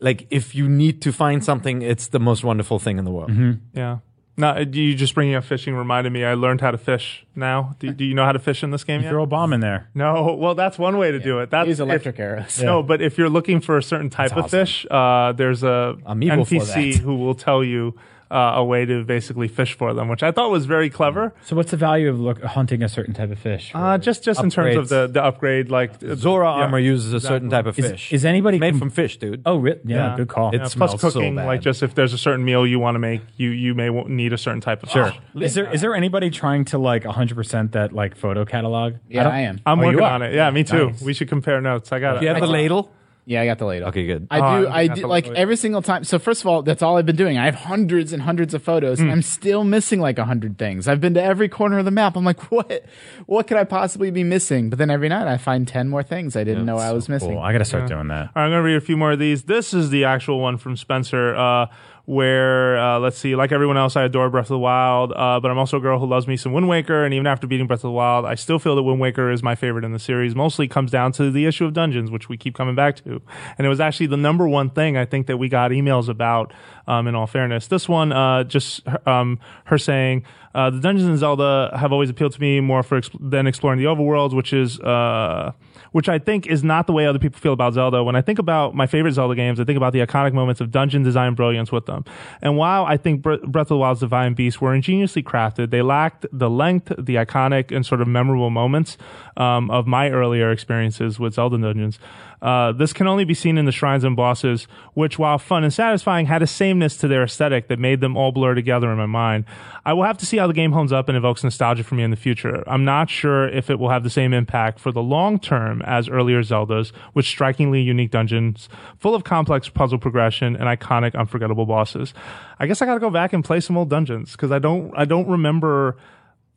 [0.00, 3.30] Like if you need to find something, it's the most wonderful thing in the world.
[3.74, 3.98] yeah.
[4.36, 6.24] No, you just bringing up fishing reminded me.
[6.24, 7.74] I learned how to fish now.
[7.78, 9.10] Do, do you know how to fish in this game yet?
[9.10, 9.90] Throw a bomb in there.
[9.94, 11.50] No, well, that's one way to do it.
[11.50, 12.62] That's Use if- electric arrows.
[12.62, 14.48] No, but if you're looking for a certain type of awesome.
[14.60, 17.94] fish, uh, there's a Amiibo NPC who will tell you
[18.30, 21.32] uh, a way to basically fish for them, which I thought was very clever.
[21.44, 23.72] So what's the value of look, hunting a certain type of fish?
[23.74, 26.62] Uh, just just in terms of the, the upgrade, like Zora yeah.
[26.62, 28.12] armor uses a certain type of fish.
[28.12, 29.42] is anybody It's made com- from fish, dude?
[29.46, 30.16] oh, re- yeah, Yeah.
[30.16, 30.50] good call.
[30.50, 31.46] It Yeah, plus smells so cooking, bad.
[31.46, 34.32] like just if there's a certain meal you want to make, you you may need
[34.32, 35.06] a certain type of Sure.
[35.12, 35.20] fish.
[35.42, 38.94] Is there is there anybody trying to like 100% that like photo catalog?
[39.08, 39.60] Yeah, don't- I am.
[39.66, 40.34] I'm Oh, working on it.
[40.34, 40.90] Yeah, me too.
[40.90, 41.02] Nice.
[41.02, 41.90] We should compare notes.
[41.92, 42.20] I got it.
[42.20, 42.92] Do you have the ladle?
[43.26, 43.88] Yeah, I got the ladle.
[43.90, 44.26] Okay, good.
[44.30, 44.66] I Oh, do.
[44.68, 45.40] I I do like ladle.
[45.40, 46.02] every single time.
[46.04, 47.38] So first of all, that's all I've been doing.
[47.38, 48.98] I have hundreds and hundreds of photos.
[48.98, 49.10] Hmm.
[49.10, 50.88] I'm still missing like a hundred things.
[50.88, 52.16] I've been to every corner of the map.
[52.16, 52.84] I'm like, what?
[53.26, 54.70] What could I possibly be missing?
[54.70, 57.30] But then every night I find ten more things I didn't know I was missing.
[57.30, 57.38] Cool.
[57.40, 58.14] I got to start doing that.
[58.14, 59.44] All right, I'm going to read a few more of these.
[59.44, 61.66] This is the actual one from Spencer, uh,
[62.10, 65.48] where, uh, let's see, like everyone else, I adore Breath of the Wild, uh, but
[65.48, 67.78] I'm also a girl who loves me some Wind Waker, and even after beating Breath
[67.78, 70.34] of the Wild, I still feel that Wind Waker is my favorite in the series.
[70.34, 73.22] Mostly comes down to the issue of dungeons, which we keep coming back to.
[73.56, 76.52] And it was actually the number one thing I think that we got emails about,
[76.88, 77.68] um, in all fairness.
[77.68, 82.32] This one, uh, just um, her saying, uh, the dungeons in Zelda have always appealed
[82.32, 85.52] to me more for exp- than exploring the overworld, which is uh,
[85.92, 88.02] which I think is not the way other people feel about Zelda.
[88.04, 90.70] When I think about my favorite Zelda games, I think about the iconic moments of
[90.70, 92.04] dungeon design brilliance with them.
[92.42, 96.26] And while I think Breath of the Wild's Divine Beasts were ingeniously crafted, they lacked
[96.32, 98.96] the length, the iconic, and sort of memorable moments
[99.36, 101.98] um, of my earlier experiences with Zelda dungeons.
[102.42, 105.72] Uh, this can only be seen in the shrines and bosses, which, while fun and
[105.72, 109.06] satisfying, had a sameness to their aesthetic that made them all blur together in my
[109.06, 109.44] mind.
[109.84, 112.02] I will have to see how the game holds up and evokes nostalgia for me
[112.02, 112.64] in the future.
[112.66, 116.08] I'm not sure if it will have the same impact for the long term as
[116.08, 118.68] earlier Zeldas, with strikingly unique dungeons,
[118.98, 122.14] full of complex puzzle progression and iconic, unforgettable bosses.
[122.58, 124.92] I guess I got to go back and play some old dungeons because I don't,
[124.96, 125.96] I don't remember.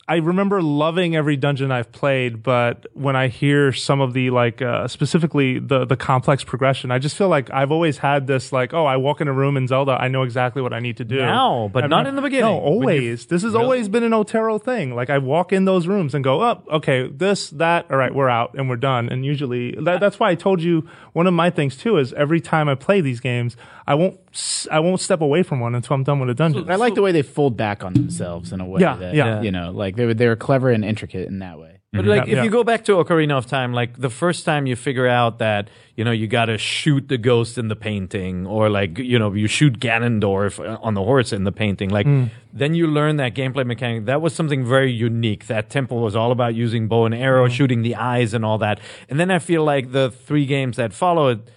[0.05, 4.61] I remember loving every dungeon I've played, but when I hear some of the like
[4.61, 8.73] uh, specifically the the complex progression, I just feel like I've always had this like,
[8.73, 11.05] oh, I walk in a room in Zelda, I know exactly what I need to
[11.05, 11.19] do.
[11.19, 12.51] Now, but I've not in the beginning.
[12.51, 13.27] No, always.
[13.27, 14.93] This has always been an Otero thing.
[14.93, 18.27] Like I walk in those rooms and go, oh, okay, this, that, all right, we're
[18.29, 19.07] out and we're done.
[19.07, 22.41] And usually that, that's why I told you one of my things too is every
[22.41, 25.95] time I play these games, I won't s- I won't step away from one until
[25.95, 26.63] I'm done with a dungeon.
[26.63, 29.13] But I like the way they fold back on themselves in a way Yeah, that
[29.13, 29.41] yeah.
[29.41, 31.79] you know, like they were they were clever and intricate in that way.
[31.93, 32.07] But mhm.
[32.07, 32.43] like, Yeah, if yeah.
[32.43, 35.69] you go back to Ocarina of Time, like the first time you figure out that
[35.95, 39.31] you know you got to shoot the ghost in the painting, or like you know
[39.33, 42.25] you shoot Ganondorf uh, on the horse in the painting, like hmm.
[42.51, 44.05] then you learn that gameplay mechanic.
[44.05, 45.45] That was something very unique.
[45.47, 47.53] That temple was all about using bow and arrow, hmm.
[47.53, 48.79] shooting the eyes, and all that.
[49.07, 51.51] And then I feel like the three games that followed.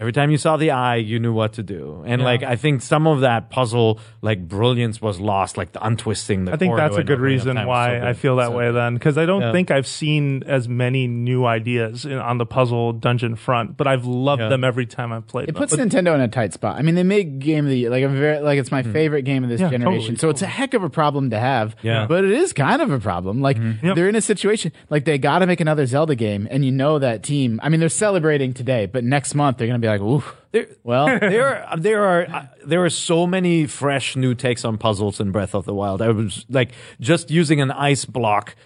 [0.00, 2.80] Every time you saw the eye, you knew what to do, and like I think
[2.80, 6.46] some of that puzzle, like brilliance, was lost, like the untwisting.
[6.46, 8.76] The I think that's a good reason why so I feel that So way good.
[8.76, 9.52] then, because I don't Yeah.
[9.52, 14.06] think I've seen as many new ideas in, on the puzzle dungeon front, but I've
[14.06, 14.48] loved Yeah.
[14.48, 15.60] them every time I've played It them.
[15.60, 16.78] puts Nintendo in a tight spot.
[16.78, 18.92] I mean, they make game of the year, like a very like it's my hmm.
[18.92, 20.14] favorite game of this Yeah, generation.
[20.14, 21.76] totally, so it's a heck of a problem to have.
[21.82, 22.06] Yeah.
[22.06, 23.42] But it is kind of a problem.
[23.42, 23.84] Like mm-hmm.
[23.84, 23.96] Yep.
[23.96, 26.98] they're in a situation like they got to make another Zelda game, and you know
[26.98, 27.60] that team.
[27.62, 30.22] I mean, they're celebrating today, but next month they're gonna be like, ooh.
[30.52, 34.78] There, Well, there are there are uh, there are so many fresh new takes on
[34.78, 36.02] puzzles in Breath of the Wild.
[36.02, 38.56] I was like just using an ice block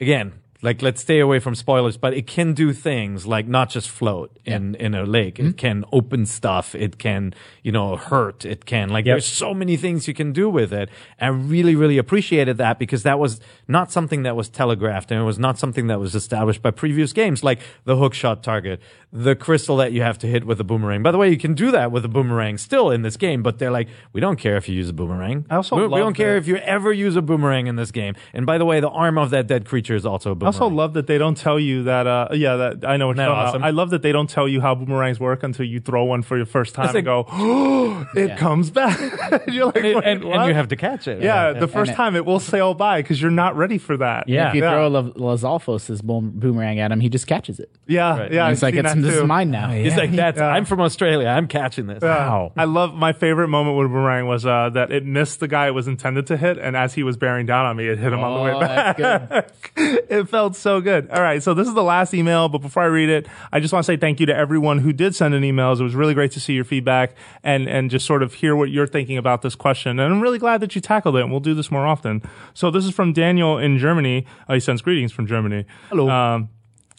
[0.00, 0.32] again.
[0.62, 4.36] Like let's stay away from spoilers, but it can do things like not just float
[4.44, 5.38] in in a lake.
[5.38, 5.52] It mm-hmm.
[5.52, 6.74] can open stuff.
[6.74, 8.44] It can you know hurt.
[8.44, 9.14] It can like Yep.
[9.14, 10.88] there's so many things you can do with it.
[11.20, 15.24] I really really appreciated that because that was not something that was telegraphed and it
[15.24, 18.80] was not something that was established by previous games like the hook shot target,
[19.12, 21.02] the crystal that you have to hit with a boomerang.
[21.02, 23.58] By the way, you can do that with a boomerang still in this game, but
[23.58, 25.46] they're like, we don't care if you use a boomerang.
[25.48, 28.14] I also we, we don't care if you ever use a boomerang in this game.
[28.32, 30.45] And by the way, the arm of that dead creature is also a boomerang.
[30.46, 30.62] Boomerang.
[30.62, 32.06] also love that they don't tell you that.
[32.06, 33.56] Uh, yeah, that I know what Isn't you're awesome?
[33.62, 33.66] about.
[33.66, 36.36] I love that they don't tell you how boomerangs work until you throw one for
[36.36, 38.98] your first time It's and go, oh, it comes back.
[39.48, 41.22] you're like, and, "Wait, and, what?" and you have to catch it.
[41.22, 44.28] yeah, the first it- time it will sail by because you're not ready for that.
[44.28, 44.48] Yeah.
[44.48, 44.70] If you yeah.
[44.70, 47.70] throw La- Lizalfos' boom- boomerang at him, he just catches it.
[47.86, 48.48] yeah, yeah.
[48.48, 49.70] He's like, it's, that this is mine now.
[49.70, 50.48] He's like, that's, Yeah.
[50.48, 51.28] I'm from Australia.
[51.28, 52.02] I'm catching this.
[52.02, 52.52] Wow.
[52.56, 55.74] I love my favorite moment with boomerang was uh, that it missed the guy it
[55.74, 58.20] was intended to hit, and as he was bearing down on me, it hit him
[58.20, 58.96] on the way Oh, back.
[58.96, 61.08] that's it felt so good.
[61.08, 63.72] All right, so this is the last email, but before I read it, I just
[63.72, 65.80] want to say thank you to everyone who did send in emails.
[65.80, 68.68] It was really great to see your feedback and and just sort of hear what
[68.68, 69.98] you're thinking about this question.
[69.98, 72.20] And I'm really glad that you tackled it, and we'll do this more often.
[72.52, 74.26] So this is from Daniel in Germany.
[74.46, 75.64] Uh, he sends greetings from Germany.
[75.88, 76.10] Hello.
[76.10, 76.50] Um,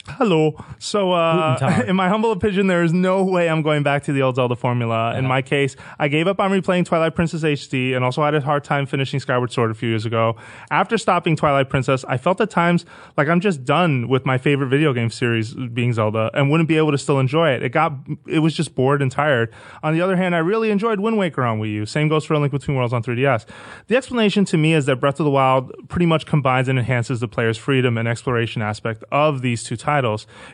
[0.09, 0.55] Hello.
[0.79, 4.21] So, uh, in my humble opinion, there is no way I'm going back to the
[4.21, 5.17] old Zelda formula.
[5.17, 8.41] In my case, I gave up on replaying Twilight Princess HD and also had a
[8.41, 10.37] hard time finishing Skyward Sword a few years ago.
[10.71, 12.85] After stopping Twilight Princess, I felt at times
[13.17, 16.77] like I'm just done with my favorite video game series being Zelda and wouldn't be
[16.77, 17.63] able to still enjoy it.
[17.63, 17.93] It got,
[18.27, 19.53] it was just bored and tired.
[19.83, 21.85] On the other hand, I really enjoyed Wind Waker on Wii U.
[21.85, 23.45] Same goes for A Link Between Worlds on 3DS.
[23.87, 27.19] The explanation to me is that Breath of the Wild pretty much combines and enhances
[27.19, 29.96] the player's freedom and exploration aspect of these two titles.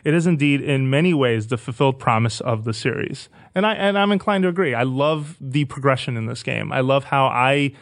[0.04, 3.28] It is indeed in many ways the fulfilled promise of the series.
[3.54, 4.74] And I and I'm inclined to agree.
[4.74, 6.72] I love the progression in this game.
[6.72, 7.72] I love how I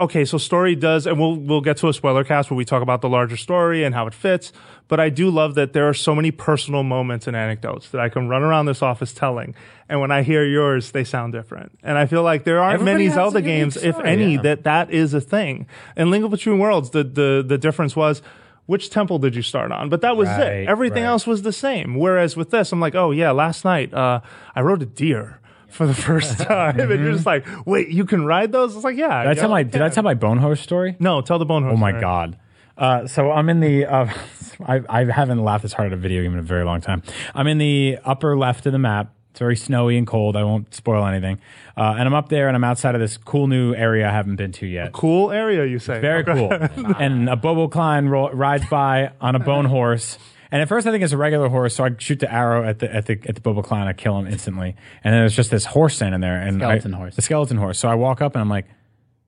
[0.00, 2.82] Okay, so story does and we'll we'll get to a spoiler cast where we talk
[2.82, 4.52] about the larger story and how it fits,
[4.86, 8.08] but I do love that there are so many personal moments and anecdotes that I
[8.08, 9.56] can run around this office telling.
[9.88, 11.76] And when I hear yours, they sound different.
[11.82, 14.42] And I feel like there aren't Everybody many Zelda unique games, if any, yeah.
[14.42, 15.66] that that is a thing.
[15.96, 18.22] In Link Between Worlds, the the the difference was
[18.68, 19.88] which temple did you start on?
[19.88, 20.68] But that was Right, it.
[20.68, 21.08] Everything right.
[21.08, 21.96] else was the same.
[21.96, 24.20] Whereas with this, I'm like, oh yeah, last night uh,
[24.54, 28.24] I rode a deer for the first time, and you're just like, wait, you can
[28.26, 28.74] ride those?
[28.76, 29.22] It's like, yeah.
[29.24, 30.96] Did I tell my Did I tell my bone horse story?
[31.00, 31.74] No, tell the bone horse.
[31.74, 32.00] Oh my story.
[32.02, 32.38] god.
[32.76, 33.86] Uh, so I'm in the.
[33.86, 34.12] Uh,
[34.66, 37.02] I, I haven't laughed this hard at a video game in a very long time.
[37.34, 39.14] I'm in the upper left of the map.
[39.30, 40.36] It's very snowy and cold.
[40.36, 41.38] I won't spoil anything.
[41.76, 44.36] Uh, and I'm up there, and I'm outside of this cool new area I haven't
[44.36, 44.92] been to yet.
[44.92, 46.00] Cool area, you say?
[46.00, 46.34] Very Okay.
[46.74, 46.94] cool.
[46.98, 50.18] and a Bobo Klein ro- rides by on a bone horse.
[50.50, 52.78] And at first, I think it's a regular horse, so I shoot the arrow at
[52.78, 53.86] the at the at the Bobo Klein.
[53.86, 54.74] I kill him instantly.
[55.04, 57.16] And then there's just this horse standing there, and Skeleton I- horse.
[57.16, 57.78] the skeleton horse.
[57.78, 58.64] So I walk up and I'm like,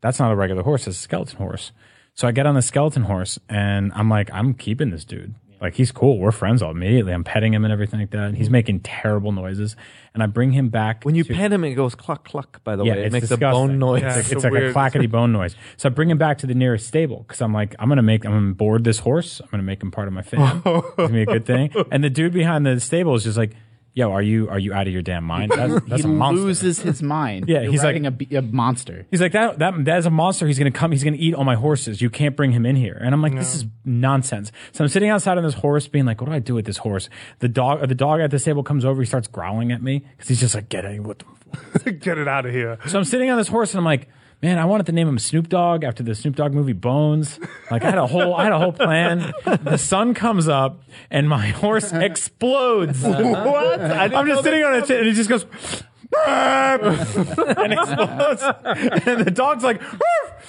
[0.00, 0.86] "That's not a regular horse.
[0.86, 1.72] It's a skeleton horse."
[2.14, 5.34] So I get on the skeleton horse, and I'm like, "I'm keeping this dude.
[5.60, 6.18] Like he's cool.
[6.18, 7.12] We're friends all immediately.
[7.12, 8.28] I'm petting him and everything like that.
[8.28, 8.52] And he's mm-hmm.
[8.52, 9.76] making terrible noises,
[10.14, 12.64] and I bring him back When you to- pet him, it goes cluck cluck.
[12.64, 13.48] By the yeah, way, it makes disgusting.
[13.48, 14.02] a bone noise.
[14.02, 15.54] Yeah, It's, it's like, like a clackety bone noise.
[15.76, 18.24] So I bring him back to the nearest stable because I'm like, I'm gonna make,
[18.24, 19.40] I'm gonna board this horse.
[19.40, 20.62] I'm gonna make him part of my family.
[20.64, 21.70] it's gonna be a good thing.
[21.90, 23.54] And the dude behind the stable is just like,
[24.00, 25.52] Yo, are you are you out of your damn mind?
[25.54, 26.42] That's, that's he a monster.
[26.42, 27.44] loses his mind.
[27.48, 29.06] Yeah, You're he's like- riding a, be- a monster.
[29.10, 29.58] He's like that.
[29.58, 30.46] That that is a monster.
[30.46, 30.90] He's gonna come.
[30.92, 32.00] He's gonna eat all my horses.
[32.00, 32.98] You can't bring him in here.
[33.00, 34.52] And I'm like, this is nonsense.
[34.72, 36.78] So I'm sitting outside on this horse, being like, what do I do with this
[36.78, 37.08] horse?
[37.40, 39.02] The dog, the dog at the stable comes over.
[39.02, 41.00] He starts growling at me because he's just like, get it.
[41.02, 41.22] What
[41.84, 42.78] the Get it out of here.
[42.86, 44.08] so I'm sitting on this horse and I'm like,
[44.42, 47.38] man, I wanted to name him Snoop Dogg after the Snoop Dogg movie Bones.
[47.70, 49.32] Like I had a whole, I had a whole plan.
[49.44, 53.02] The sun comes up and my horse explodes.
[53.02, 53.80] what?
[53.80, 55.46] I I'm just sitting on it and he just goes.
[56.26, 58.42] and explodes.
[59.06, 59.80] And the dog's like,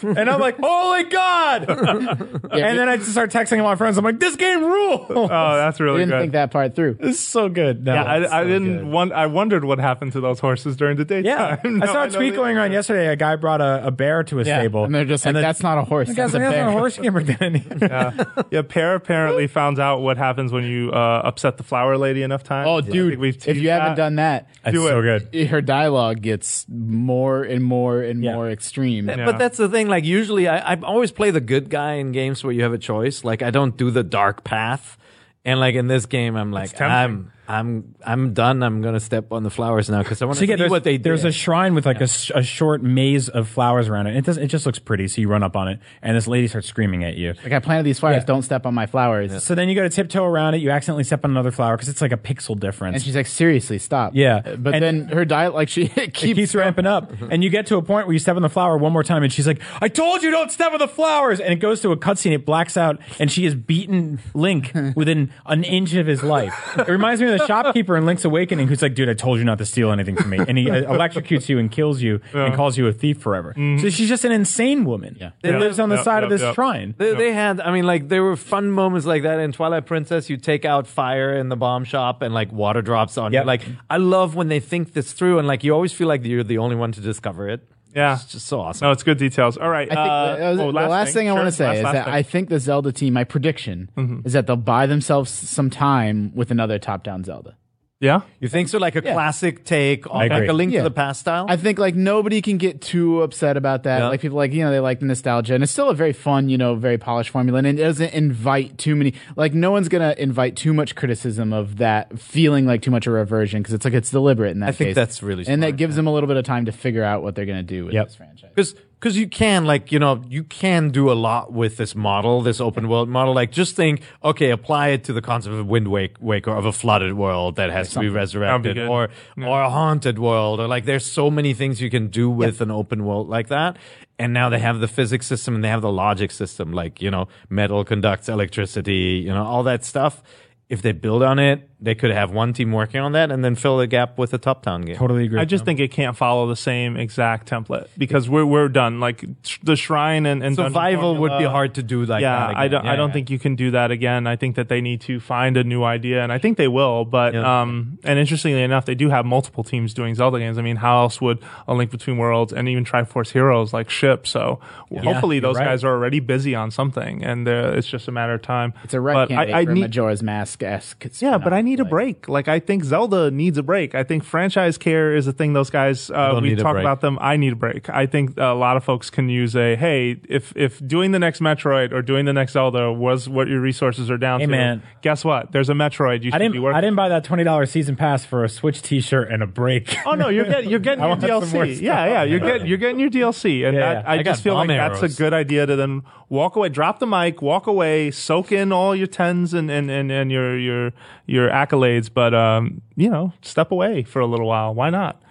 [0.04, 1.70] and I'm like, holy God.
[1.70, 2.50] and
[2.80, 3.98] then I just start texting all my friends.
[3.98, 5.06] I'm like, this game rules.
[5.10, 6.20] Oh, that's I really didn't good.
[6.22, 6.98] think that part through.
[7.00, 7.86] It's so good.
[7.86, 8.92] No, yeah, it's I, I so didn't.
[8.92, 11.26] Want, I wondered what happened to those horses during the daytime.
[11.26, 13.08] Yeah, No, I saw a tweet going around yesterday.
[13.08, 15.42] A guy brought a, a bear to a Yeah, stable, and they're just like, the-
[15.42, 16.08] that's not a horse.
[16.08, 16.98] The guy's That's a like, that's not a horse.
[16.98, 17.78] You can't bring that in here.
[17.82, 18.62] Yeah, yeah.
[18.64, 22.68] Peer apparently found out what happens when you uh, upset the flower lady enough times.
[22.68, 24.92] Oh, dude, we've if teased you haven't done that, That's Do so it.
[24.92, 25.30] So good.
[25.52, 28.34] Her dialogue gets more and more and Yeah.
[28.34, 29.08] more extreme.
[29.08, 29.26] Yeah.
[29.26, 29.88] But that's the thing.
[29.88, 32.78] Like usually, I, I always play the good guy in games where you have a
[32.78, 33.24] choice.
[33.24, 34.98] Like I don't do the dark path.
[35.46, 36.86] And like in this game, I'm like, tempting.
[36.88, 38.64] I'm, I'm, I'm done.
[38.64, 40.72] I'm gonna step on the flowers now because I want So to yeah, see there's,
[40.72, 41.04] what they do.
[41.04, 41.30] there's did.
[41.30, 44.16] a shrine with like a a short maze of flowers around it.
[44.16, 45.08] It does it just looks pretty.
[45.08, 47.34] So you run up on it, and this lady starts screaming at you.
[47.44, 48.26] Like I planted these flowers, Yeah.
[48.26, 49.44] don't step on my flowers.
[49.44, 50.62] So then you go to tiptoe around it.
[50.62, 52.96] You accidentally step on another flower because it's like a pixel difference.
[52.96, 54.14] And she's like, seriously, stop.
[54.16, 54.42] Yeah.
[54.46, 57.50] Uh, But And- then her diet, like she it keeps, keeps ramping up, and you
[57.50, 59.48] get to a point where you step on the flower one more time, and she's
[59.48, 62.32] like, "I told you don't step on the flowers." And it goes to a cutscene.
[62.34, 66.54] It blacks out, and she has beaten Link within an inch of his life.
[66.78, 69.46] It reminds me of the shopkeeper in Link's Awakening, who's like, "Dude, I told you
[69.46, 72.54] not to steal anything from me," and he uh, electrocutes you and kills you and
[72.56, 73.54] calls you a thief forever.
[73.80, 75.32] So she's just an insane woman Yeah.
[75.42, 75.60] that Yeah.
[75.60, 76.54] lives on the Yeah, side of yeah, this yeah.
[76.54, 76.96] shrine.
[76.98, 80.30] They, they had, I mean, like there were fun moments like that in Twilight Princess.
[80.30, 83.44] You take out fire in the bomb shop, and like water drops on Yep.
[83.44, 83.48] you.
[83.48, 86.44] Like I love when they think this through, and like you always feel like you're
[86.44, 87.62] the only one to discover it.
[87.96, 88.16] Yeah.
[88.16, 88.86] It's just so awesome.
[88.86, 89.58] No, it's good details.
[89.58, 89.88] All right.
[89.92, 91.84] I think uh, the, oh, the last thing, I Sure, want to say last- is
[91.84, 92.14] last that thing.
[92.14, 96.52] I think the Zelda team, my prediction is that they'll buy themselves some time with
[96.52, 97.58] another top-down Zelda.
[98.02, 98.22] Yeah.
[98.42, 98.78] You think so?
[98.80, 100.48] Like a classic take on like agree.
[100.48, 100.80] a link Yeah.
[100.80, 101.46] to the past style?
[101.48, 104.00] I think like nobody can get too upset about that.
[104.00, 104.08] Yeah.
[104.10, 106.50] Like people like you know they like the nostalgia, and it's still a very fun,
[106.50, 109.14] you know, very polished formula, and it doesn't invite too many.
[109.38, 113.12] Like no one's gonna invite too much criticism of that feeling like too much a
[113.12, 114.96] reversion because it's like it's deliberate in that I think case.
[114.96, 117.36] that's really and that gives them a little bit of time to figure out what
[117.36, 118.08] they're gonna do with Yep.
[118.08, 118.50] this franchise.
[118.56, 122.42] because because you can like you know you can do a lot with this model
[122.42, 123.34] this open world model.
[123.34, 126.66] Like just think okay apply it to the concept of a wind wake waker of
[126.66, 128.88] a flooded world that has to be resurrected good.
[128.88, 132.62] or or a haunted world or like there's so many things you can do with
[132.62, 133.78] an open world like that.
[134.20, 137.10] And now they have the physics system and they have the logic system like you
[137.10, 140.22] know metal conducts electricity you know all that stuff.
[140.70, 143.56] If they build on it they could have one team working on that and then
[143.56, 145.40] fill the gap with a top down game Totally agree.
[145.40, 149.00] I just think it can't follow the same exact template because we're we're done.
[149.00, 152.48] Like sh- the shrine and, and dungeon survival would be hard to do like yeah,
[152.48, 152.86] that I don't.
[152.86, 153.14] Yeah, I don't yeah.
[153.14, 154.28] think you can do that again.
[154.28, 157.06] I think that they need to find a new idea, and I think they will.
[157.06, 157.62] But Yeah.
[157.62, 160.58] um, and interestingly enough, they do have multiple teams doing Zelda games.
[160.58, 164.28] I mean, how else would a Link Between Worlds and even Triforce Heroes like ship?
[164.28, 164.60] So
[164.92, 165.66] hopefully you're those right.
[165.66, 168.74] guys are already busy on something, and uh, it's just a matter of time.
[168.84, 171.06] It's a red But I, I for need, Majora's Mask esque.
[171.22, 172.28] yeah, but I need a break.
[172.28, 173.96] Like I think Zelda needs a break.
[173.96, 175.54] I think franchise care is a thing.
[175.54, 176.84] Those guys, uh, we need a talk break.
[176.84, 177.18] about them.
[177.22, 177.90] I need a break.
[177.90, 181.40] I think a lot of folks can use a hey, if if doing the next
[181.40, 184.84] Metroid or doing the next Zelda was what your resources are down Hey, to, man.
[185.02, 185.52] guess what?
[185.52, 186.24] There's a Metroid.
[186.24, 186.62] You should I be didn't.
[186.64, 186.78] working.
[186.78, 189.96] I didn't buy that twenty dollars season pass for a Switch T-shirt and a break.
[190.06, 191.74] Oh no, you're getting you're getting I your want some more DLC.
[191.76, 191.82] stuff.
[191.84, 194.10] Yeah, yeah, you're getting you're getting your DLC, and Yeah, that.
[194.10, 195.16] I, I just feel like bomb that's arrows.
[195.16, 198.96] a good idea to then walk away, drop the mic, walk away, soak in all
[198.96, 200.92] your tens and and and, and your your
[201.26, 204.74] your accolades, but um, you know, step away for a little while.
[204.74, 205.22] Why not?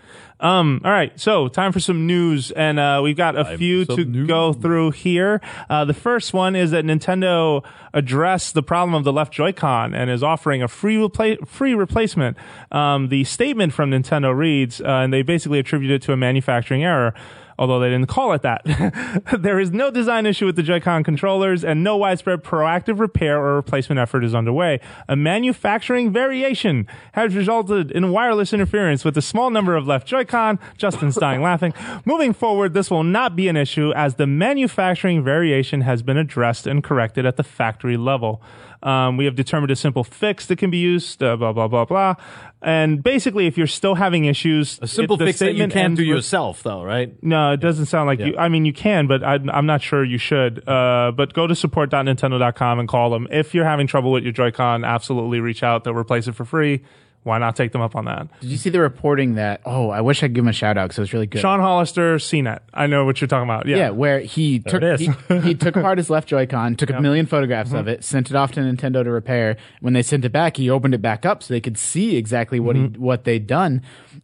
[0.40, 4.04] Um, all right, so time for some news, and uh, we've got a few to
[4.04, 4.26] news.
[4.26, 5.42] go through here.
[5.68, 7.62] Uh, the first one is that Nintendo
[7.92, 12.38] addressed the problem of the left Joy-Con and is offering a free repla- free replacement.
[12.72, 16.84] Um, the statement from Nintendo reads, uh, and they basically attribute it to a manufacturing
[16.84, 17.12] error.
[17.60, 18.62] Although they didn't call it that.
[19.38, 23.54] there is no design issue with the Joy-Con controllers and no widespread proactive repair or
[23.54, 24.80] replacement effort is underway.
[25.10, 30.58] A manufacturing variation has resulted in wireless interference with a small number of left Joy-Con.
[30.78, 31.74] Justin's dying laughing.
[32.06, 36.66] Moving forward, this will not be an issue as the manufacturing variation has been addressed
[36.66, 38.40] and corrected at the factory level.
[38.82, 41.84] Um, we have determined a simple fix that can be used, uh, blah, blah, blah,
[41.84, 42.14] blah.
[42.62, 46.62] And basically, if you're still having issues, a simple fix that you can't do yourself
[46.62, 48.36] though right no, it doesn't sound like you.
[48.36, 50.66] I mean, you can, but I, I'm not sure you should.
[50.68, 53.28] Uh, but go to support.nintendo.com and call them.
[53.30, 55.84] If you're having trouble with your Joy-Con, absolutely reach out.
[55.84, 56.82] They'll replace it for free.
[57.22, 58.28] Why not take them up on that?
[58.40, 59.60] Did you see the reporting that?
[59.66, 61.40] Oh, I wish I'd give him a shout out because it was really good.
[61.40, 62.60] Sean Hollister, CNET.
[62.72, 63.66] I know what you're talking about.
[63.66, 63.76] Yeah.
[63.76, 65.10] Yeah, where he took he,
[65.42, 67.88] he took apart his left Joy-Con, took a million photographs of mm-hmm.
[67.88, 69.58] it, sent it off to Nintendo to repair.
[69.80, 72.58] When they sent it back, he opened it back up so they could see exactly
[72.58, 73.02] what he mm-hmm.
[73.02, 73.82] what they'd done,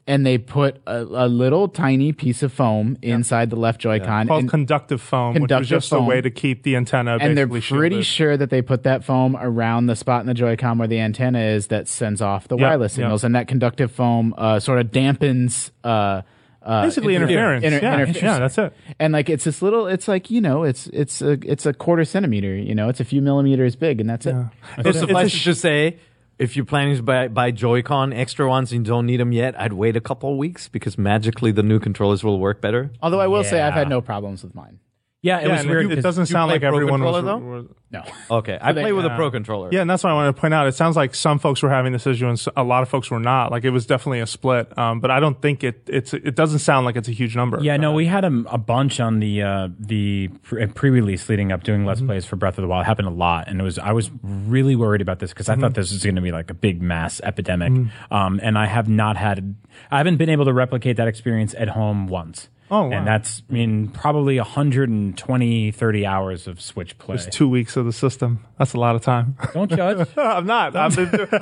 [0.09, 4.28] and they put a, a little tiny piece of foam inside the left Joy-Con.
[4.28, 7.36] Called and, conductive foam, which was Conductive just a way to keep the antenna and
[7.36, 8.07] they're pretty shielded.
[8.07, 11.40] sure that they put that foam around the spot in the Joy-Con where the antenna
[11.40, 13.02] is that sends off the Yeah, wireless yeah.
[13.04, 15.70] signals, and that conductive foam uh, sort of dampens.
[15.82, 16.22] Uh,
[16.62, 17.64] uh, Basically interference.
[17.64, 18.22] inter- yeah, interference.
[18.22, 18.72] yeah, that's it.
[18.98, 22.04] and like it's this little it's like you know it's it's a it's a quarter
[22.04, 25.34] centimeter you know it's a few millimeters big and that's it So It's- suffice it's
[25.46, 25.96] a it to say,
[26.39, 29.59] if you're planning to buy, buy Joy-Con extra ones and you don't need them yet,
[29.61, 32.91] I'd wait a couple of weeks because magically the new controllers will work better.
[33.03, 33.78] although i will say i've Yeah.
[33.78, 34.78] had no problems with mine
[35.26, 35.86] Yeah, it Yeah, was and weird.
[35.86, 37.38] it, it 'cause doesn't sound like everyone was, controller, though?
[37.56, 38.02] was- no
[38.38, 39.10] Okay, I they- play with a.
[39.16, 39.68] Pro controller.
[39.72, 40.66] Yeah, and that's what I want to point out.
[40.66, 43.10] It sounds like some folks were having this issue and s- a lot of folks
[43.10, 43.50] were not.
[43.52, 44.76] Like it was definitely a split.
[44.78, 47.58] Um, but I don't think it it's it doesn't sound like it's a huge number.
[47.60, 51.52] Yeah, no, Uh, we had a, a bunch on the uh, the pre- pre-release leading
[51.52, 52.82] up doing Let's Plays for Breath of the Wild.
[52.84, 55.56] It happened a lot, and it was I was really worried about this because I
[55.56, 57.72] thought this was going to be like a big mass epidemic.
[58.10, 59.54] Um, and I have not had,
[59.90, 62.48] I haven't been able to replicate that experience at home once.
[62.70, 62.92] Oh, wow.
[62.92, 67.14] and that's I mean probably 120, 30 hours of Switch play.
[67.14, 68.44] It's two weeks of the system.
[68.58, 69.36] That's a lot of time.
[69.52, 70.08] Don't judge.
[70.16, 70.74] I'm not.
[70.74, 70.92] I'm,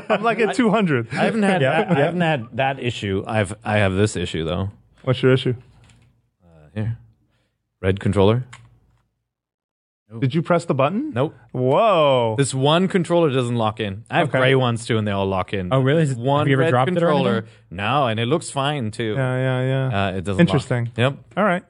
[0.09, 1.09] I'm like at 200.
[1.13, 3.25] I haven't had Yeah, I, I haven't had that issue.
[3.27, 4.71] I've I have this issue though.
[5.03, 5.55] What's your issue?
[6.45, 6.99] Uh, here,
[7.81, 8.45] red controller.
[10.21, 11.11] Did you press the button?
[11.15, 11.35] Nope.
[11.53, 12.35] Whoa.
[12.39, 14.05] This one controller doesn't lock in.
[14.11, 14.39] I have Okay.
[14.39, 15.73] gray ones too, and they all lock in.
[15.73, 16.03] Oh, really?
[16.03, 17.31] Is it- One have you ever red dropped it or controller.
[17.33, 17.49] anything?
[17.71, 19.15] no, and it looks fine too.
[19.17, 20.07] yeah, yeah, yeah.
[20.07, 20.41] Uh, it doesn't.
[20.41, 20.85] Interesting.
[20.87, 20.99] Lock.
[20.99, 21.17] Yep.
[21.37, 21.63] All right.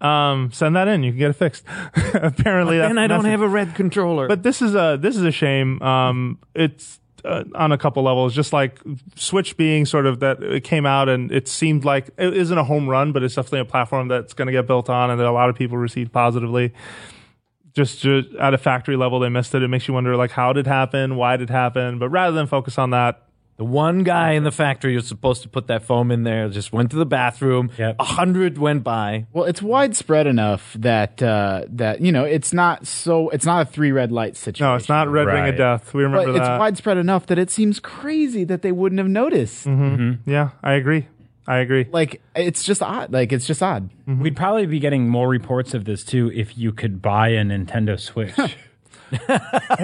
[0.00, 1.02] Um, send that in.
[1.02, 1.64] You can get it fixed.
[2.14, 4.28] Apparently, that's And I don't have a red controller.
[4.28, 5.80] But this is a this is a shame.
[5.82, 8.34] Um, it's uh, on a couple levels.
[8.34, 8.80] Just like
[9.16, 12.64] Switch being sort of that it came out and it seemed like it isn't a
[12.64, 15.26] home run, but it's definitely a platform that's going to get built on and that
[15.26, 16.72] a lot of people received positively.
[17.74, 19.62] Just, just at a factory level, they missed it.
[19.62, 21.16] It makes you wonder, like, how did it happen?
[21.16, 21.98] Why did it happen?
[21.98, 23.22] But rather than focus on that,
[23.58, 26.72] The one guy in the factory who's supposed to put that foam in there just
[26.72, 27.70] went to the bathroom.
[27.76, 27.96] Yep.
[27.98, 29.26] A hundred went by.
[29.34, 33.70] Well, it's widespread enough that uh, that you know it's not so it's not a
[33.70, 34.64] three red light situation.
[34.66, 35.92] no, it's not Red Ring of Death.
[35.92, 39.66] We remember But it's widespread enough that it seems crazy that they wouldn't have noticed.
[39.66, 41.06] yeah, I agree.
[41.50, 41.88] I agree.
[41.90, 43.12] Like it's just odd.
[43.12, 43.90] Like it's just odd.
[44.06, 47.98] We'd probably be getting more reports of this too if you could buy a Nintendo
[47.98, 48.36] Switch.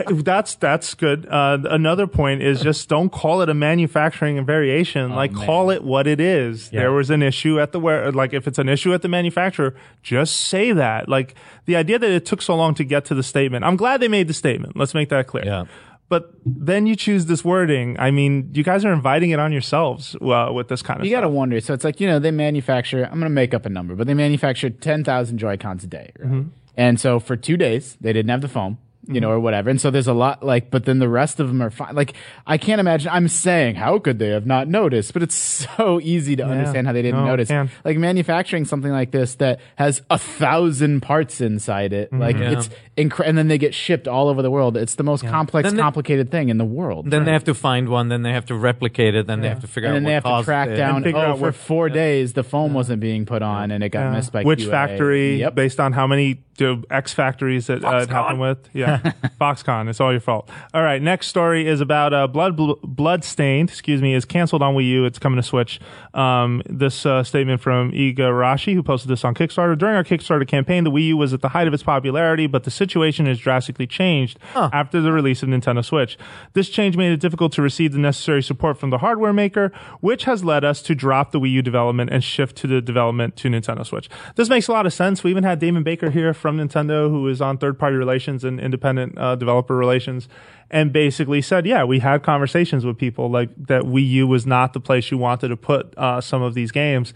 [0.09, 1.27] That's that's good.
[1.27, 5.11] Uh, another point is just don't call it a manufacturing variation.
[5.11, 6.71] like call it what it is.
[6.73, 6.83] Yeah.
[6.83, 8.12] There was an issue at the where.
[8.12, 11.09] Like if it's an issue at the manufacturer, just say that.
[11.09, 13.64] Like the idea that it took so long to get to the statement.
[13.64, 14.77] I'm glad they made the statement.
[14.77, 15.45] Let's make that clear.
[15.45, 15.64] Yeah.
[16.09, 17.99] But then you choose this wording.
[17.99, 21.11] I mean, you guys are inviting it on yourselves uh, with this kind of stuff.
[21.11, 21.61] You got to wonder.
[21.61, 23.05] So it's like you know they manufacture.
[23.05, 25.89] I'm going to make up a number, but they manufacture ten thousand Joy Cons a
[25.89, 26.45] day, right?
[26.77, 28.79] And so for two days they didn't have the foam.
[29.09, 29.71] You know, or whatever.
[29.71, 31.95] And so there's a lot like, but then the rest of them are fine.
[31.95, 32.15] Like,
[32.47, 33.11] I can't imagine.
[33.13, 35.13] I'm saying, how could they have not noticed?
[35.13, 35.35] But it's
[35.77, 37.49] so easy to understand how they didn't No, notice.
[37.49, 37.71] can.
[37.85, 42.13] Like manufacturing something like this that has a thousand parts inside it.
[42.13, 43.29] Like it's incredible.
[43.29, 44.77] and then they get shipped all over the world.
[44.77, 47.11] It's the most complex, they- complicated thing in the world.
[47.11, 48.09] Then they have to find one.
[48.09, 49.27] Then they have to replicate it.
[49.27, 50.77] Then they have to figure and out And then what they have to track it.
[50.77, 51.03] down.
[51.03, 53.91] figure Oh, out for what- four days the foam wasn't being put on, and it
[53.91, 54.71] got missed by which QA.
[54.71, 55.55] factory Yep.
[55.55, 58.59] based on how many uh, X factories that uh, it happened with.
[58.73, 58.96] Yeah,
[59.41, 59.89] Foxconn.
[59.89, 60.49] It's all your fault.
[60.75, 63.71] All right, next story is about uh, Blood Bl- Bloodstained.
[63.71, 65.05] Excuse me, is canceled on Wii U.
[65.05, 65.81] It's coming to Switch.
[66.15, 69.77] Um, this uh, statement from Igarashi, who posted this on Kickstarter.
[69.77, 72.65] During our Kickstarter campaign, the Wii U was at the height of its popularity, but
[72.65, 76.17] the situation has drastically changed after the release of Nintendo Switch.
[76.55, 80.25] This change made it difficult to receive the necessary support from the hardware maker, which
[80.25, 83.49] has led us to drop the Wii U development and shift to the development to
[83.49, 84.09] Nintendo Switch.
[84.37, 85.23] This makes a lot of sense.
[85.23, 88.59] We even had Damon Baker here from Nintendo, who is on third party relations and
[88.59, 88.86] independent
[89.16, 90.28] uh, developer relations,
[90.70, 94.72] and basically said, yeah, we had conversations with people like that Wii U was not
[94.72, 97.14] the place you wanted to put uh, some of these games.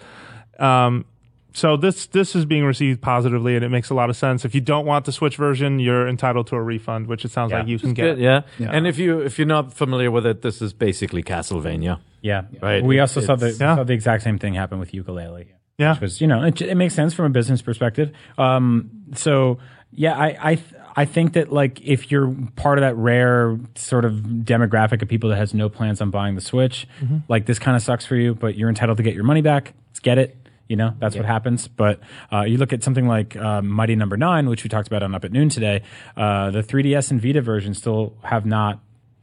[0.58, 1.04] Um,
[1.52, 4.44] so this this is being received positively, and it makes a lot of sense.
[4.44, 7.50] If you don't want the Switch version, you're entitled to a refund, which it sounds
[7.50, 7.58] Yeah.
[7.58, 8.46] like you can Good, get.
[8.58, 8.70] yeah.
[8.70, 11.98] And if you if you're not familiar with it, this is basically Castlevania.
[12.22, 12.84] yeah, Right.
[12.84, 13.74] We also saw the Yeah.
[13.76, 15.46] saw the exact same thing happen with ukulele.
[15.76, 15.92] Yeah.
[15.94, 18.12] which was you know it, it makes sense from a business perspective.
[18.38, 19.58] Um, so
[19.90, 20.66] yeah, I I th-
[21.00, 24.12] I think that like if you're part of that rare sort of
[24.52, 27.18] demographic of people that has no plans on buying the Switch, Mm-hmm.
[27.28, 29.72] like this kind of sucks for you, but you're entitled to get your money back.
[29.90, 30.36] Let's get it.
[30.68, 31.66] You know that's what happens.
[31.68, 31.98] But
[32.32, 35.14] uh, you look at something like uh, Mighty Number Nine, which we talked about on
[35.16, 35.82] Up at Noon today.
[36.16, 38.78] Uh, the 3DS and Vita version still have not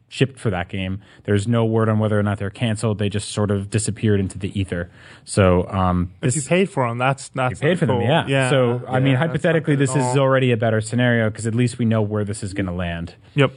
[0.10, 1.02] shipped for that game.
[1.26, 2.98] There's no word on whether or not they're canceled.
[2.98, 4.90] They just sort of disappeared into the ether.
[5.26, 8.08] So um, If you paid for them, that's that's you paid for them, cool.
[8.08, 8.26] yeah.
[8.28, 8.50] yeah.
[8.50, 12.02] So I mean, hypothetically, this is already a better scenario because at least we know
[12.02, 13.16] where this is going to land.
[13.36, 13.52] Yep.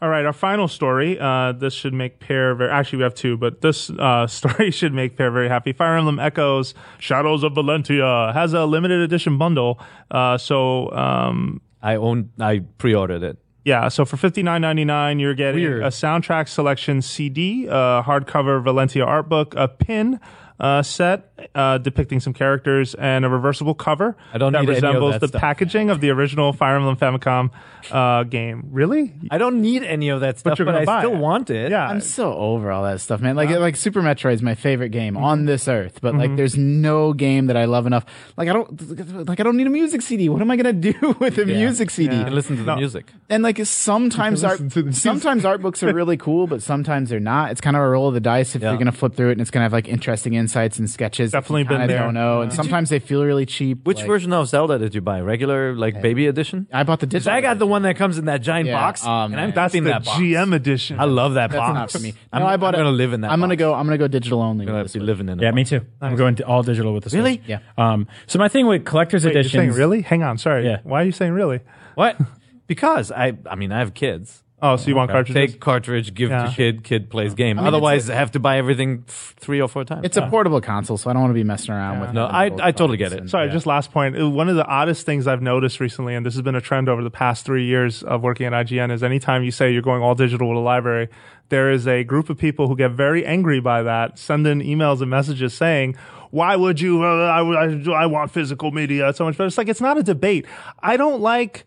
[0.00, 1.18] All right, our final story.
[1.20, 2.70] Uh, this should make Peer very.
[2.70, 5.72] Actually, we have two, but this uh, story should make Peer very happy.
[5.72, 9.78] Fire Emblem Echoes: Shadows of Valentia has a limited edition bundle.
[10.10, 12.30] Uh, so um, I own.
[12.40, 13.38] I pre-ordered it.
[13.66, 15.82] Yeah, so for fifty nine ninety nine, you're getting Weird.
[15.82, 20.20] a soundtrack selection CD, a hardcover Valentia art book, a pin.
[20.58, 24.78] Uh, set uh, depicting some characters and a reversible cover I don't that need any
[24.78, 25.40] of resembles that the stuff.
[25.42, 27.50] packaging of the original Fire Emblem Famicom
[27.90, 28.68] uh, game.
[28.72, 29.12] Really?
[29.30, 31.18] I don't need any of that stuff, you're but, gonna I buy still it.
[31.18, 31.70] want it.
[31.70, 33.36] Yeah, I'm so over all that stuff, man.
[33.36, 35.24] Like like Super Metroid is my favorite game Mm-hmm.
[35.24, 38.06] on this earth, but like there's no game that I love enough.
[38.38, 40.30] Like I don't like I don't need a music CD.
[40.30, 42.16] What am I gonna do with a music CD?
[42.16, 42.76] You can listen to the No.
[42.76, 43.12] music.
[43.28, 45.02] And like sometimes art listen to the music.
[45.02, 47.50] sometimes art books are really cool, but sometimes they're not.
[47.50, 48.70] It's kind of a roll of the dice if Yeah.
[48.70, 51.32] you're gonna flip through it and it's gonna have like interesting insights and sketches.
[51.32, 52.02] Definitely you been kinda there.
[52.04, 53.84] Don't know, and sometimes they feel really cheap.
[53.86, 55.20] Which like- version of Zelda did you buy?
[55.20, 56.66] Regular, like baby edition?
[56.72, 57.32] I bought the 'Cause digital.
[57.36, 59.72] I got the one that comes in that giant Yeah, box, um, and I'm that's
[59.72, 60.18] keeping the that box.
[60.20, 61.00] GM edition.
[61.00, 61.74] I love that That's box.
[61.74, 62.14] not for me.
[62.32, 62.84] I'm, no, I bought I'm it.
[62.84, 63.30] gonna live in that.
[63.32, 63.58] I'm gonna box.
[63.60, 63.74] go.
[63.74, 64.64] I'm gonna go digital only.
[64.64, 65.40] I'm gonna with be this living in.
[65.40, 65.80] a Yeah, me too.
[66.00, 67.18] I'm going to all digital with the Switch.
[67.18, 67.42] Really?
[67.46, 67.58] Yeah.
[67.76, 69.60] Um, so my thing with collector's Wait, you're editions.
[69.60, 70.02] saying really?
[70.02, 70.64] Hang on, sorry.
[70.64, 70.78] Yeah.
[70.84, 71.60] Why are you saying really?
[71.96, 72.16] What?
[72.68, 74.42] Because I, I mean, I have kids.
[74.62, 75.52] Oh, so you want cartridges?
[75.52, 76.46] Take cartridge, give Yeah.
[76.46, 77.58] to kid, kid plays game.
[77.58, 80.00] mean, Otherwise, I have to buy everything f- three or four times.
[80.04, 82.12] It's a portable console, so I don't want to be messing around with.
[82.14, 83.18] no, I, I totally get it.
[83.20, 84.18] and- Sorry, just last point.
[84.18, 86.88] Uh, One of the oddest things I've noticed recently, and this has been a trend
[86.88, 90.00] over the past three years of working at IGN, is anytime you say you're going
[90.02, 91.08] all digital with a library,
[91.50, 95.02] there is a group of people who get very angry by that, send in emails
[95.02, 95.96] and messages saying,
[96.30, 97.04] why would you?
[97.04, 99.46] Uh, I, I, I want physical media so much better.
[99.48, 100.46] It's like, it's not a debate.
[100.80, 101.64] I don't like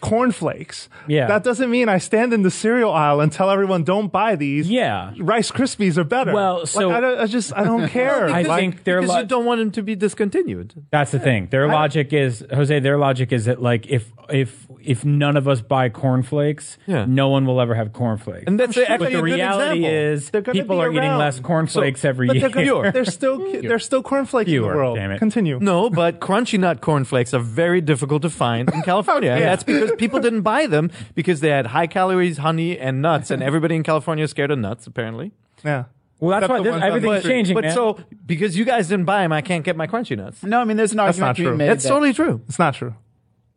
[0.00, 0.88] cornflakes.
[1.06, 1.26] Yeah.
[1.26, 4.68] That doesn't mean I stand in the cereal aisle and tell everyone don't buy these.
[4.70, 5.12] Yeah.
[5.18, 6.32] Rice Krispies are better.
[6.32, 8.28] Well, Like, so- I, don't- I just I don't care.
[8.28, 10.74] I Like, think their because lo- you don't want them to be discontinued.
[10.90, 11.48] That's the thing.
[11.50, 12.78] Their logic is Jose.
[12.80, 17.04] Their logic is that like if if if none of us buy cornflakes, Yeah.
[17.06, 18.44] no one will ever have cornflakes.
[18.46, 19.90] And that's but actually the a good reality example.
[19.90, 21.18] is They're gonna people are eating around.
[21.18, 22.48] less cornflakes every but year.
[22.48, 24.96] they're, gonna- they're still they're still cornflakes in the world.
[24.96, 25.18] damn it.
[25.18, 25.58] Continue.
[25.60, 29.30] No, but crunchy nut cornflakes are very difficult to find in California.
[29.32, 29.46] And Yeah.
[29.50, 33.30] that's because people didn't buy them because they had high calories, honey, and nuts.
[33.30, 35.32] And everybody in California is scared of nuts, apparently.
[35.64, 35.84] Yeah.
[36.20, 37.32] well, that's Except why the this, ones on the everything's street.
[37.32, 37.54] changing.
[37.54, 37.74] But man.
[37.74, 40.42] so, because you guys didn't buy them, I can't get my crunchy nuts.
[40.42, 41.56] No, I mean, there's an That's argument not to be true.
[41.56, 41.68] made.
[41.68, 42.40] That's that- totally true.
[42.48, 42.94] It's not true.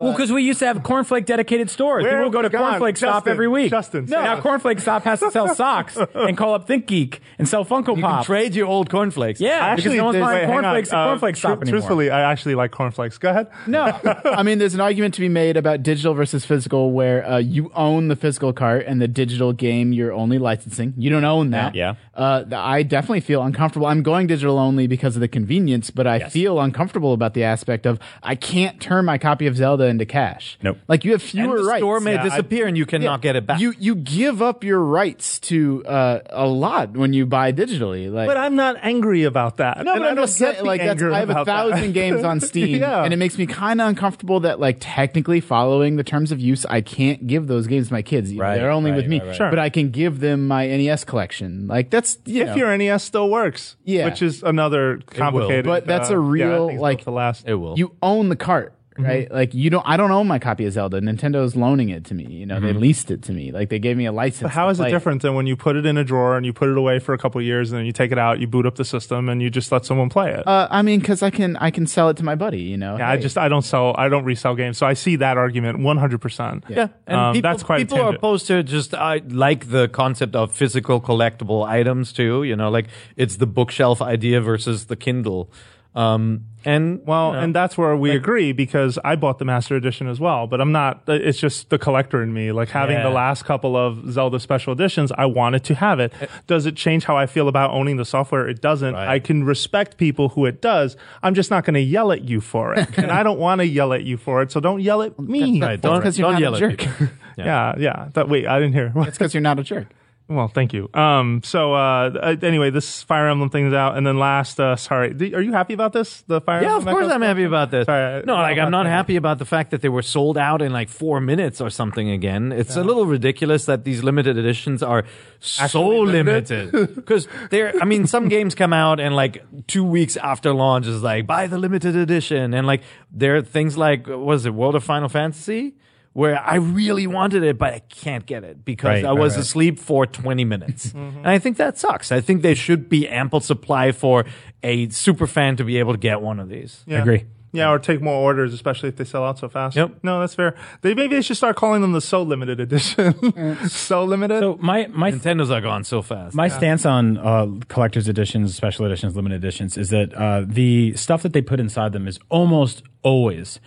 [0.01, 2.03] Well, because we used to have cornflake dedicated stores.
[2.03, 2.81] Where People would go to have we gone?
[2.81, 3.69] cornflake stop every week.
[3.69, 7.63] Justin, no, now cornflake stop has to sell socks and call up ThinkGeek and sell
[7.65, 8.25] Funko You can Pop.
[8.25, 9.39] trade your old cornflakes.
[9.39, 10.63] yeah, because no one's did- buying wait, hang on.
[10.63, 11.79] cornflakes at Uh, cornflake tru- stop anymore.
[11.79, 13.17] Truthfully, I actually like cornflakes.
[13.17, 13.47] Go ahead.
[13.67, 17.37] No, I mean, there's an argument to be made about digital versus physical, where uh,
[17.37, 20.93] you own the physical cart and the digital game you're only licensing.
[20.97, 21.75] You don't own that.
[21.75, 21.95] Yeah.
[22.13, 23.87] Uh, I definitely feel uncomfortable.
[23.87, 27.85] I'm going digital only because of the convenience, but I feel uncomfortable about the aspect
[27.85, 30.57] of I can't turn my copy of Zelda into cash.
[30.61, 30.77] Nope.
[30.89, 31.79] Like you have And fewer the rights.
[31.79, 33.23] store may Yeah, I- disappear and you cannot Yeah.
[33.23, 33.61] get it back.
[33.61, 38.11] You you give up your rights to uh, a lot when you buy digitally.
[38.11, 39.77] Like But I'm not angry about that.
[39.83, 41.31] no, And but I I'm don't just saying, the like, that's, anger I have a
[41.31, 41.69] about that.
[41.71, 43.03] thousand games on Steam, Yeah.
[43.05, 46.65] and it makes me kind of uncomfortable that, like, technically following the terms of use,
[46.65, 48.33] I can't give those games to my kids.
[48.33, 49.35] Right, They're only right, with me, right, right.
[49.37, 49.49] Sure.
[49.49, 51.67] but I can give them my NES collection.
[51.67, 54.05] Like, that's you know, if your NES still works, Yeah.
[54.05, 55.65] which is another complicated.
[55.65, 57.47] But that's a uh, yeah, I real, think it's like- the last.
[57.47, 57.77] it will.
[57.77, 58.73] you own the cart.
[58.97, 59.83] Right, like you don't.
[59.87, 60.99] I don't own my copy of Zelda.
[60.99, 62.25] Nintendo's loaning it to me.
[62.25, 63.51] You know, they leased it to me.
[63.51, 64.41] Like they gave me a license.
[64.41, 66.51] But how to it different than when you put it in a drawer and you
[66.51, 68.47] put it away for a couple of years and then you take it out, you
[68.47, 70.45] boot up the system, and you just let someone play it?
[70.45, 72.61] Uh, I mean, because I can, I can sell it to my buddy.
[72.61, 75.15] You know, yeah, I just I don't sell I don't resell games, so I see
[75.15, 76.65] that argument one hundred percent.
[76.67, 80.35] Yeah, and Um, people, that's quite people are opposed to just uh, like the concept
[80.35, 82.43] of physical collectible items too.
[82.43, 85.49] You know, like it's the bookshelf idea versus the Kindle.
[85.93, 89.75] Um, and Well, you know, and that's where we agree because I bought the Master
[89.75, 91.01] Edition as well, but I'm not.
[91.07, 92.51] It's just the collector in me.
[92.51, 93.03] Like having Yeah.
[93.03, 96.13] the last couple of Zelda special editions, I wanted to have it.
[96.47, 98.47] Does it change how I feel about owning the software?
[98.47, 98.95] It doesn't.
[98.95, 100.95] I can respect people who it does.
[101.23, 103.65] I'm just not going to yell at you for it, and I don't want to
[103.67, 104.51] yell at you for it.
[104.51, 105.59] So don't yell at me.
[105.59, 106.79] right, That's don't, because you're don't yell a at jerk.
[106.79, 107.07] people.
[107.37, 108.09] Yeah, yeah.
[108.13, 108.91] That, wait, I didn't hear.
[108.97, 109.87] It's because you're not a jerk.
[110.31, 110.89] Well, thank you.
[110.93, 111.77] Um, so uh,
[112.21, 115.73] uh, anyway, this Fire Emblem thing's out, and then last, uh, sorry, are you happy
[115.73, 116.21] about this?
[116.21, 117.85] The Fire Yeah, of Emblem course Echo I'm happy about this.
[117.85, 120.61] Sorry, I- no, like I'm not happy about the fact that they were sold out
[120.61, 122.51] in like four minutes or something again.
[122.53, 125.03] It's a little ridiculous that these limited editions are
[125.41, 126.73] so Actually limited?
[126.73, 126.95] limited.
[126.95, 131.03] Because they're, I mean, some games come out and like two weeks after launch is
[131.03, 132.53] like, buy the limited edition.
[132.53, 135.73] And like, there are things like, what was it, World of Final Fantasy?
[136.13, 139.41] Where I really wanted it, but I can't get it because Right, I was right.
[139.41, 140.93] asleep for 20 minutes.
[140.95, 142.11] And I think that sucks.
[142.11, 144.25] I think there should be ample supply for
[144.61, 146.83] a super fan to be able to get one of these.
[146.85, 147.01] Yeah.
[147.01, 147.25] Agree.
[147.53, 149.75] Yeah, or take more orders, especially if they sell out so fast.
[149.75, 149.99] Yep.
[150.03, 150.55] No, that's fair.
[150.81, 153.13] They maybe they should start calling them the so limited edition.
[153.67, 154.39] so limited.
[154.39, 156.33] So my my Nintendo's are gone so fast.
[156.33, 161.23] My stance on uh, collector's editions, special editions, limited editions is that uh, the stuff
[161.23, 163.59] that they put inside them is almost always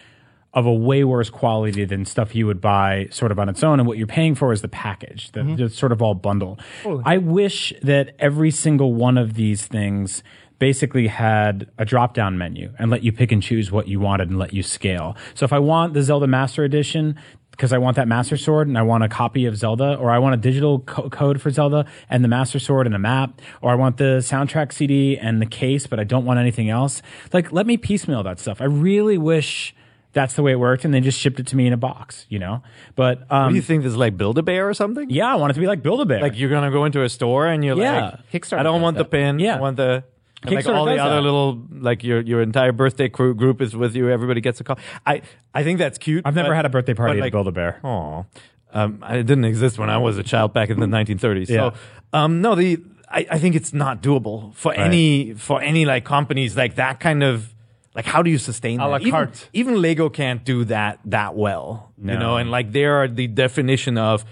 [0.55, 3.81] of a way worse quality than stuff you would buy sort of on its own.
[3.81, 5.57] And what you're paying for is the package, the, mm-hmm.
[5.57, 6.59] the sort of all bundle.
[7.05, 10.23] I wish that every single one of these things
[10.61, 14.31] basically had a drop down menu and let you pick and choose what you wanted
[14.31, 15.17] and let you scale.
[15.35, 17.19] So if I want the Zelda Master Edition,
[17.51, 20.19] because I want that Master Sword and I want a copy of Zelda, or I
[20.19, 23.73] want a digital co- code for Zelda and the Master Sword and a map, or
[23.73, 27.03] I want the soundtrack CD and the case, but I don't want anything else.
[27.33, 28.61] Like, let me piecemeal that stuff.
[28.61, 29.75] I really wish
[30.15, 32.25] that's the way it worked, and they just shipped it to me in a box,
[32.31, 32.63] you know.
[32.97, 35.11] But What um, do you think this is like Build a Bear or something?
[35.11, 36.21] yeah, I want it to be like Build a Bear.
[36.23, 38.01] Like you're gonna go into a store and you're Yeah.
[38.03, 39.39] like, Kickstarter I don't want the pin.
[39.39, 39.57] Yeah.
[39.57, 40.05] I want the.
[40.45, 41.21] like all the other that.
[41.23, 44.09] little, like your your entire birthday crew group is with you.
[44.11, 44.79] Everybody gets a call.
[45.05, 46.23] I I think that's cute.
[46.25, 47.81] I've never but- had a birthday party but, at Build a Bear.
[47.85, 48.27] Oh,
[48.73, 51.49] um, it didn't exist when I was a child back in the 1930s.
[51.49, 51.71] Yeah.
[51.71, 51.75] So,
[52.13, 56.57] um, no, the I, I think it's not doable for any for any like companies
[56.57, 57.54] like that kind of
[57.95, 59.03] like how do you sustain A la that?
[59.03, 59.49] Even, carte.
[59.53, 61.93] even Lego can't do that that well.
[62.03, 64.25] You know, and like they are the definition of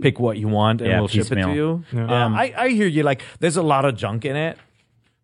[0.00, 1.84] pick what you want and Yeah, we'll ship it to you.
[1.92, 3.02] Yeah, um, um, I, I hear you.
[3.02, 4.58] Like there's a lot of junk in it.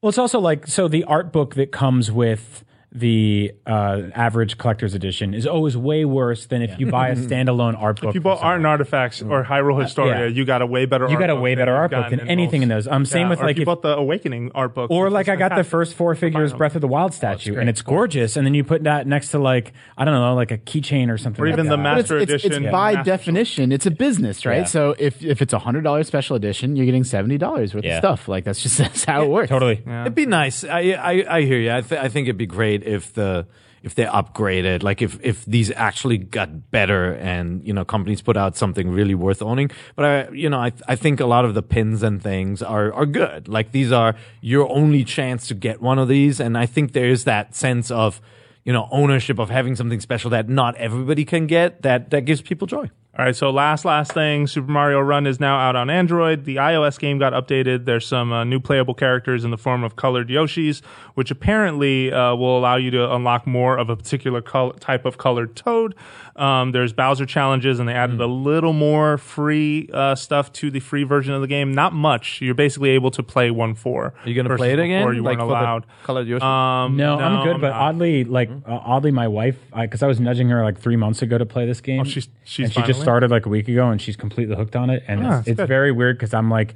[0.02, 4.94] Well, it's also like so the art book that comes with the uh, average collector's
[4.94, 8.10] edition is always way worse than if you buy a standalone art book.
[8.10, 8.66] If you from bought Art and.
[8.66, 10.26] Artifacts or Hyrule Historia, yeah.
[10.26, 11.04] you got a way better.
[11.06, 12.64] You art got a book way than better art book than in anything most.
[12.64, 12.88] in those.
[12.88, 15.10] Um, same Yeah, with or like if you if- bought the Awakening art book, Or
[15.10, 18.36] like I got the first four figures Breath of the Wild statue, and it's gorgeous.
[18.36, 21.18] And then you put that next to like I don't know, like a keychain or
[21.18, 21.42] something.
[21.42, 21.82] Or like even the that.
[21.82, 22.64] Master it's, it's, Edition.
[22.66, 24.58] it's by Master definition, it's a business, right?
[24.58, 24.64] Yeah.
[24.64, 27.96] So if, if it's a hundred dollars special edition, you're getting seventy dollars worth Yeah.
[27.96, 28.28] of stuff.
[28.28, 29.48] Like that's just that's how it works.
[29.50, 29.82] totally.
[29.86, 30.64] It'd be nice.
[30.64, 31.72] I I, I hear you.
[31.72, 33.46] I, th- I think it'd be great if the
[33.82, 38.36] if they upgraded, like if if these actually got better, and you know companies put
[38.36, 39.70] out something really worth owning.
[39.94, 42.92] But I you know I I think a lot of the pins and things are
[42.92, 43.46] are good.
[43.46, 47.08] Like these are your only chance to get one of these, and I think there
[47.08, 48.20] is that sense of
[48.64, 51.82] you know ownership of having something special that not everybody can get.
[51.82, 52.90] That that gives people joy.
[53.18, 56.44] All right, so last last thing, Super Mario Run is now out on Android.
[56.44, 57.86] The iOS game got updated.
[57.86, 60.82] There's some uh, new playable characters in the form of colored Yoshis,
[61.14, 65.56] which apparently uh, will allow you to unlock more of a particular type of colored
[65.56, 65.94] Toad.
[66.36, 70.80] Um, there's Bowser challenges, and they added a little more free uh, stuff to the
[70.80, 71.72] free version of the game.
[71.72, 72.40] Not much.
[72.42, 74.12] You're basically able to play one four.
[74.22, 75.02] Are you gonna play it again?
[75.02, 75.86] Or you like weren't allowed.
[76.04, 76.42] colored Yoshi?
[76.44, 77.60] Um, No, I'm good.
[77.60, 77.80] but not.
[77.80, 81.38] oddly, like uh, oddly, my wife, because I, was nudging her like three months ago
[81.38, 82.00] to play this game.
[82.00, 82.92] Oh, she's- she's and she finally?
[82.92, 85.02] just started like a week ago, and she's completely hooked on it.
[85.08, 86.74] And Ah, it's, it's very weird because I'm like,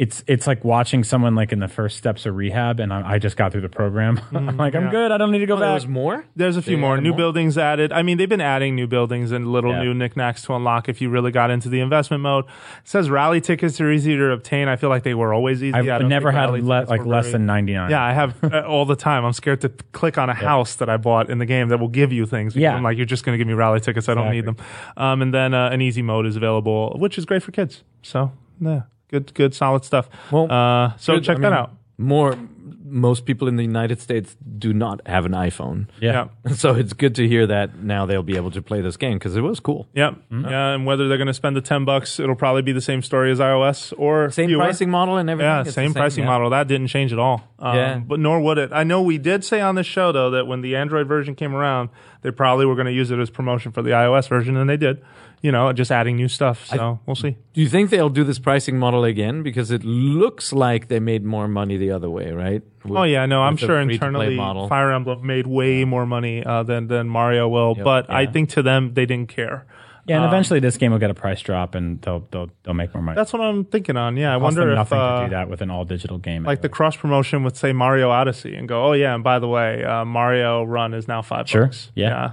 [0.00, 3.18] it's it's like watching someone like in the first steps of rehab, and I, I
[3.18, 4.18] just got through the program.
[4.34, 5.12] I'm like, I'm good.
[5.12, 5.72] I don't need to go Oh, back.
[5.72, 6.24] There's more.
[6.34, 7.16] There's a few They more new more?
[7.18, 7.92] buildings added.
[7.92, 9.82] I mean, they've been adding new buildings and little Yeah.
[9.82, 12.46] new knickknacks to unlock if you really got into the investment mode.
[12.46, 12.50] It
[12.88, 14.68] says rally tickets are easy to obtain.
[14.68, 15.74] I feel like they were always easy.
[15.74, 17.90] I I've don't never had le- like less very- than 99.
[17.90, 19.24] Yeah, I have uh, all the time.
[19.26, 21.88] I'm scared to click on a house that I bought in the game that will
[21.88, 22.56] give you things.
[22.56, 22.74] Yeah.
[22.74, 24.08] I'm like, you're just going to give me rally tickets.
[24.08, 24.56] I don't need them.
[24.96, 27.84] Um, and then uh, an easy mode is available, which is great for kids.
[28.02, 30.08] So, yeah, good, good, solid stuff.
[30.30, 31.24] Well, uh, so Good.
[31.24, 31.72] check I that mean, out.
[31.98, 32.34] More,
[32.82, 35.86] most people in the United States do not have an iPhone.
[36.00, 36.28] yeah.
[36.46, 36.52] Yeah.
[36.54, 39.36] So it's good to hear that now they'll be able to play this game because
[39.36, 39.86] it was cool.
[39.94, 40.12] Yep.
[40.14, 40.48] Mm-hmm.
[40.48, 43.02] Yeah, and whether they're going to spend the ten bucks, it'll probably be the same
[43.02, 44.62] story as iOS or Same fewer.
[44.64, 45.48] pricing model and everything.
[45.50, 46.30] Yeah, It's the same, pricing yeah.
[46.30, 46.50] model.
[46.50, 47.44] That didn't change at all.
[47.58, 47.98] Um, Yeah.
[47.98, 48.70] But nor would it.
[48.72, 51.54] I know we did say on the show though that when the Android version came
[51.54, 51.90] around,
[52.22, 54.76] they probably were going to use it as promotion for the iOS version, and they
[54.78, 55.02] did.
[55.42, 56.66] You know, just adding new stuff.
[56.66, 57.36] So we'll see.
[57.54, 59.42] Do you think they'll do this pricing model again?
[59.42, 62.62] Because it looks like they made more money the other way, right?
[62.84, 64.68] With- Oh yeah, no, I'm sure internally model.
[64.68, 67.84] Fire Emblem made way more money uh, than than Mario will, Yep.
[67.84, 69.64] but I think to them they didn't care.
[70.06, 72.74] Yeah, Um, and eventually this game will get a price drop, and they'll they'll they'll
[72.74, 73.16] make more money.
[73.16, 74.16] That's what I'm thinking on.
[74.18, 76.18] Yeah, I Costs wonder them if nothing uh, to do that with an all digital
[76.18, 76.42] game.
[76.44, 79.48] like the cross promotion with say Mario Odyssey and go, oh yeah, and by the
[79.48, 81.66] way, uh, Mario Run is now five Sure.
[81.66, 81.90] bucks.
[81.94, 82.32] Yeah.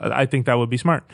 [0.00, 1.04] I I think that would be smart.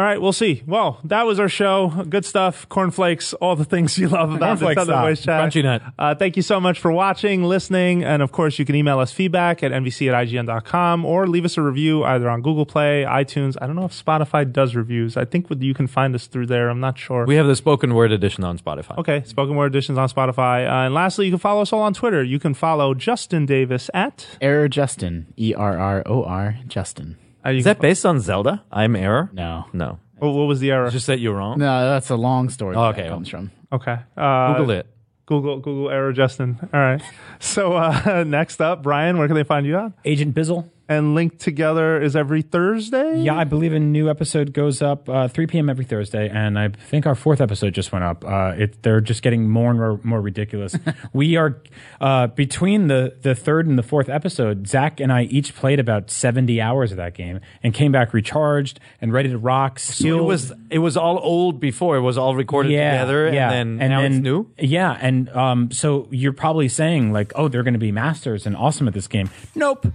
[0.00, 0.62] All right, we'll see.
[0.66, 1.88] Well, that was our show.
[2.08, 2.66] Good stuff.
[2.70, 5.04] Cornflakes, all the things you love about the Cornflakes Southern stop.
[5.04, 5.52] Voice Chat.
[5.52, 5.82] Crunchy Nut.
[5.98, 9.12] Uh, thank you so much for watching, listening, and of course, you can email us
[9.12, 13.58] feedback at nvc at ign.com or leave us a review either on Google Play, iTunes.
[13.60, 15.18] I don't know if Spotify does reviews.
[15.18, 16.70] I think you can find us through there.
[16.70, 17.26] I'm not sure.
[17.26, 18.96] We have the spoken word edition on Spotify.
[18.96, 20.66] Okay, spoken word editions on Spotify.
[20.66, 22.24] Uh, and lastly, you can follow us all on Twitter.
[22.24, 24.26] You can follow Justin Davis at.
[24.40, 25.26] Error Justin.
[25.36, 27.18] E R R O R Justin.
[27.44, 28.62] Uh, you Is can that based on Zelda?
[28.70, 29.30] I'm error.
[29.32, 29.64] No.
[29.72, 30.90] No, fo- what was the error?
[30.90, 31.58] just that you're wrong.
[31.58, 32.76] No, that's a long story.
[32.76, 33.02] Oh, where okay.
[33.04, 33.50] That comes from.
[33.72, 33.96] Okay.
[34.16, 34.86] Uh, Google it.
[35.26, 36.58] Google Google error Justin.
[36.74, 37.02] All right.
[37.42, 39.92] So uh, next up, Brian, where can they find you at?
[40.04, 40.68] Agent Bizzle.
[40.90, 43.20] And Linked Together is every Thursday.
[43.20, 45.70] Yeah, I believe a new episode goes up uh, 3 p.m.
[45.70, 48.24] every Thursday, and I think our fourth episode just went up.
[48.24, 50.76] Uh, it, they're just getting more and more, more ridiculous.
[51.12, 51.62] we are
[52.00, 54.66] uh, between the the third and the fourth episode.
[54.66, 58.80] Zach and I each played about 70 hours of that game and came back recharged
[59.00, 59.78] and ready to rock.
[59.78, 61.98] So it was it was all old before.
[61.98, 63.52] It was all recorded together, yeah.
[63.52, 64.50] and then now it's new.
[64.58, 68.56] Yeah, and um, so you're probably saying like, oh, they're going to be masters and
[68.56, 69.30] awesome at this game.
[69.54, 69.86] Nope,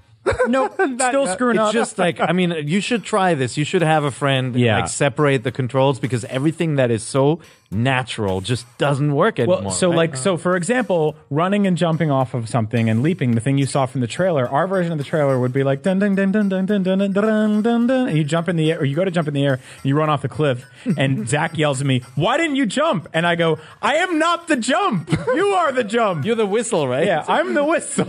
[0.48, 1.68] nope, still screwing up.
[1.68, 1.74] It's up.
[1.74, 3.58] just like I mean, you should try this.
[3.58, 4.56] You should have a friend.
[4.56, 4.80] Yeah.
[4.80, 7.40] like separate the controls because everything that is so
[7.72, 9.62] natural just doesn't work anymore.
[9.64, 9.96] Well, so right?
[9.98, 13.66] like so for example, running and jumping off of something and leaping, the thing you
[13.66, 16.32] saw from the trailer, our version of the trailer would be like dun dun dun
[16.32, 18.86] dun dun dun dun dun dun dun dun and you jump in the air or
[18.86, 20.66] you go to jump in the air and you run off the cliff
[20.98, 23.08] and Zach yells at me, Why didn't you jump?
[23.14, 25.10] And I go, I am not the jump.
[25.36, 26.24] You are the jump.
[26.26, 27.06] you're the whistle, right?
[27.06, 28.08] yeah, I'm the whistle.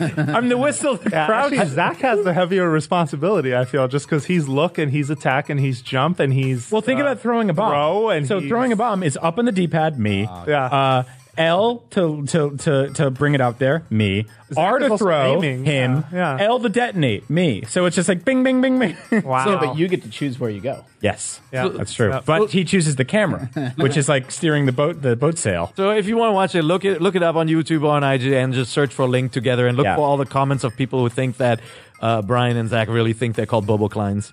[0.00, 0.96] I'm the whistle.
[0.96, 3.54] The Yeah, crowd actually, Zach has the heavier responsibility.
[3.54, 6.82] I feel just because he's look and he's attack and he's jump and he's Well,
[6.82, 7.70] think uh, about throwing a bomb.
[7.70, 10.22] throw and so throwing a bomb is up on the D-pad, me.
[10.46, 10.64] Yeah.
[10.66, 11.02] Uh,
[11.38, 14.26] L to to to to bring it out there, me.
[14.56, 15.64] R is to throw, aiming.
[15.64, 16.04] him.
[16.12, 16.46] Yeah, yeah.
[16.46, 17.64] L to detonate, me.
[17.68, 18.96] So it's just like bing, bing, bing, bing.
[19.24, 19.44] Wow.
[19.44, 20.84] So, but you get to choose where you go.
[21.02, 21.68] yes, Yeah.
[21.68, 22.08] that's true.
[22.10, 22.20] Yeah.
[22.24, 23.46] But he chooses the camera,
[23.76, 25.72] which is like steering the boat the boat sail.
[25.76, 27.90] So if you want to watch it, look it look it up on YouTube or
[27.90, 29.96] on IGN Just search for Link Together and look Yeah.
[29.96, 31.60] for all the comments of people who think that
[32.00, 34.32] uh, Brian and Zach really think they're called Bobo Kleins.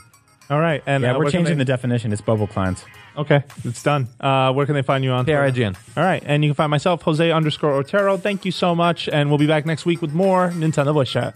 [0.50, 2.14] All right, and Yeah, uh, we're where can changing they- the definition.
[2.14, 2.84] It's Bobo Kleins.
[3.18, 4.08] Okay, it's done.
[4.20, 5.48] Uh, where can they find you on Twitter?
[5.96, 8.18] All right, and you can find myself, Jose underscore Otero.
[8.18, 11.36] Thank you so much, and we'll be back next week with more Nintendo Voice Chat.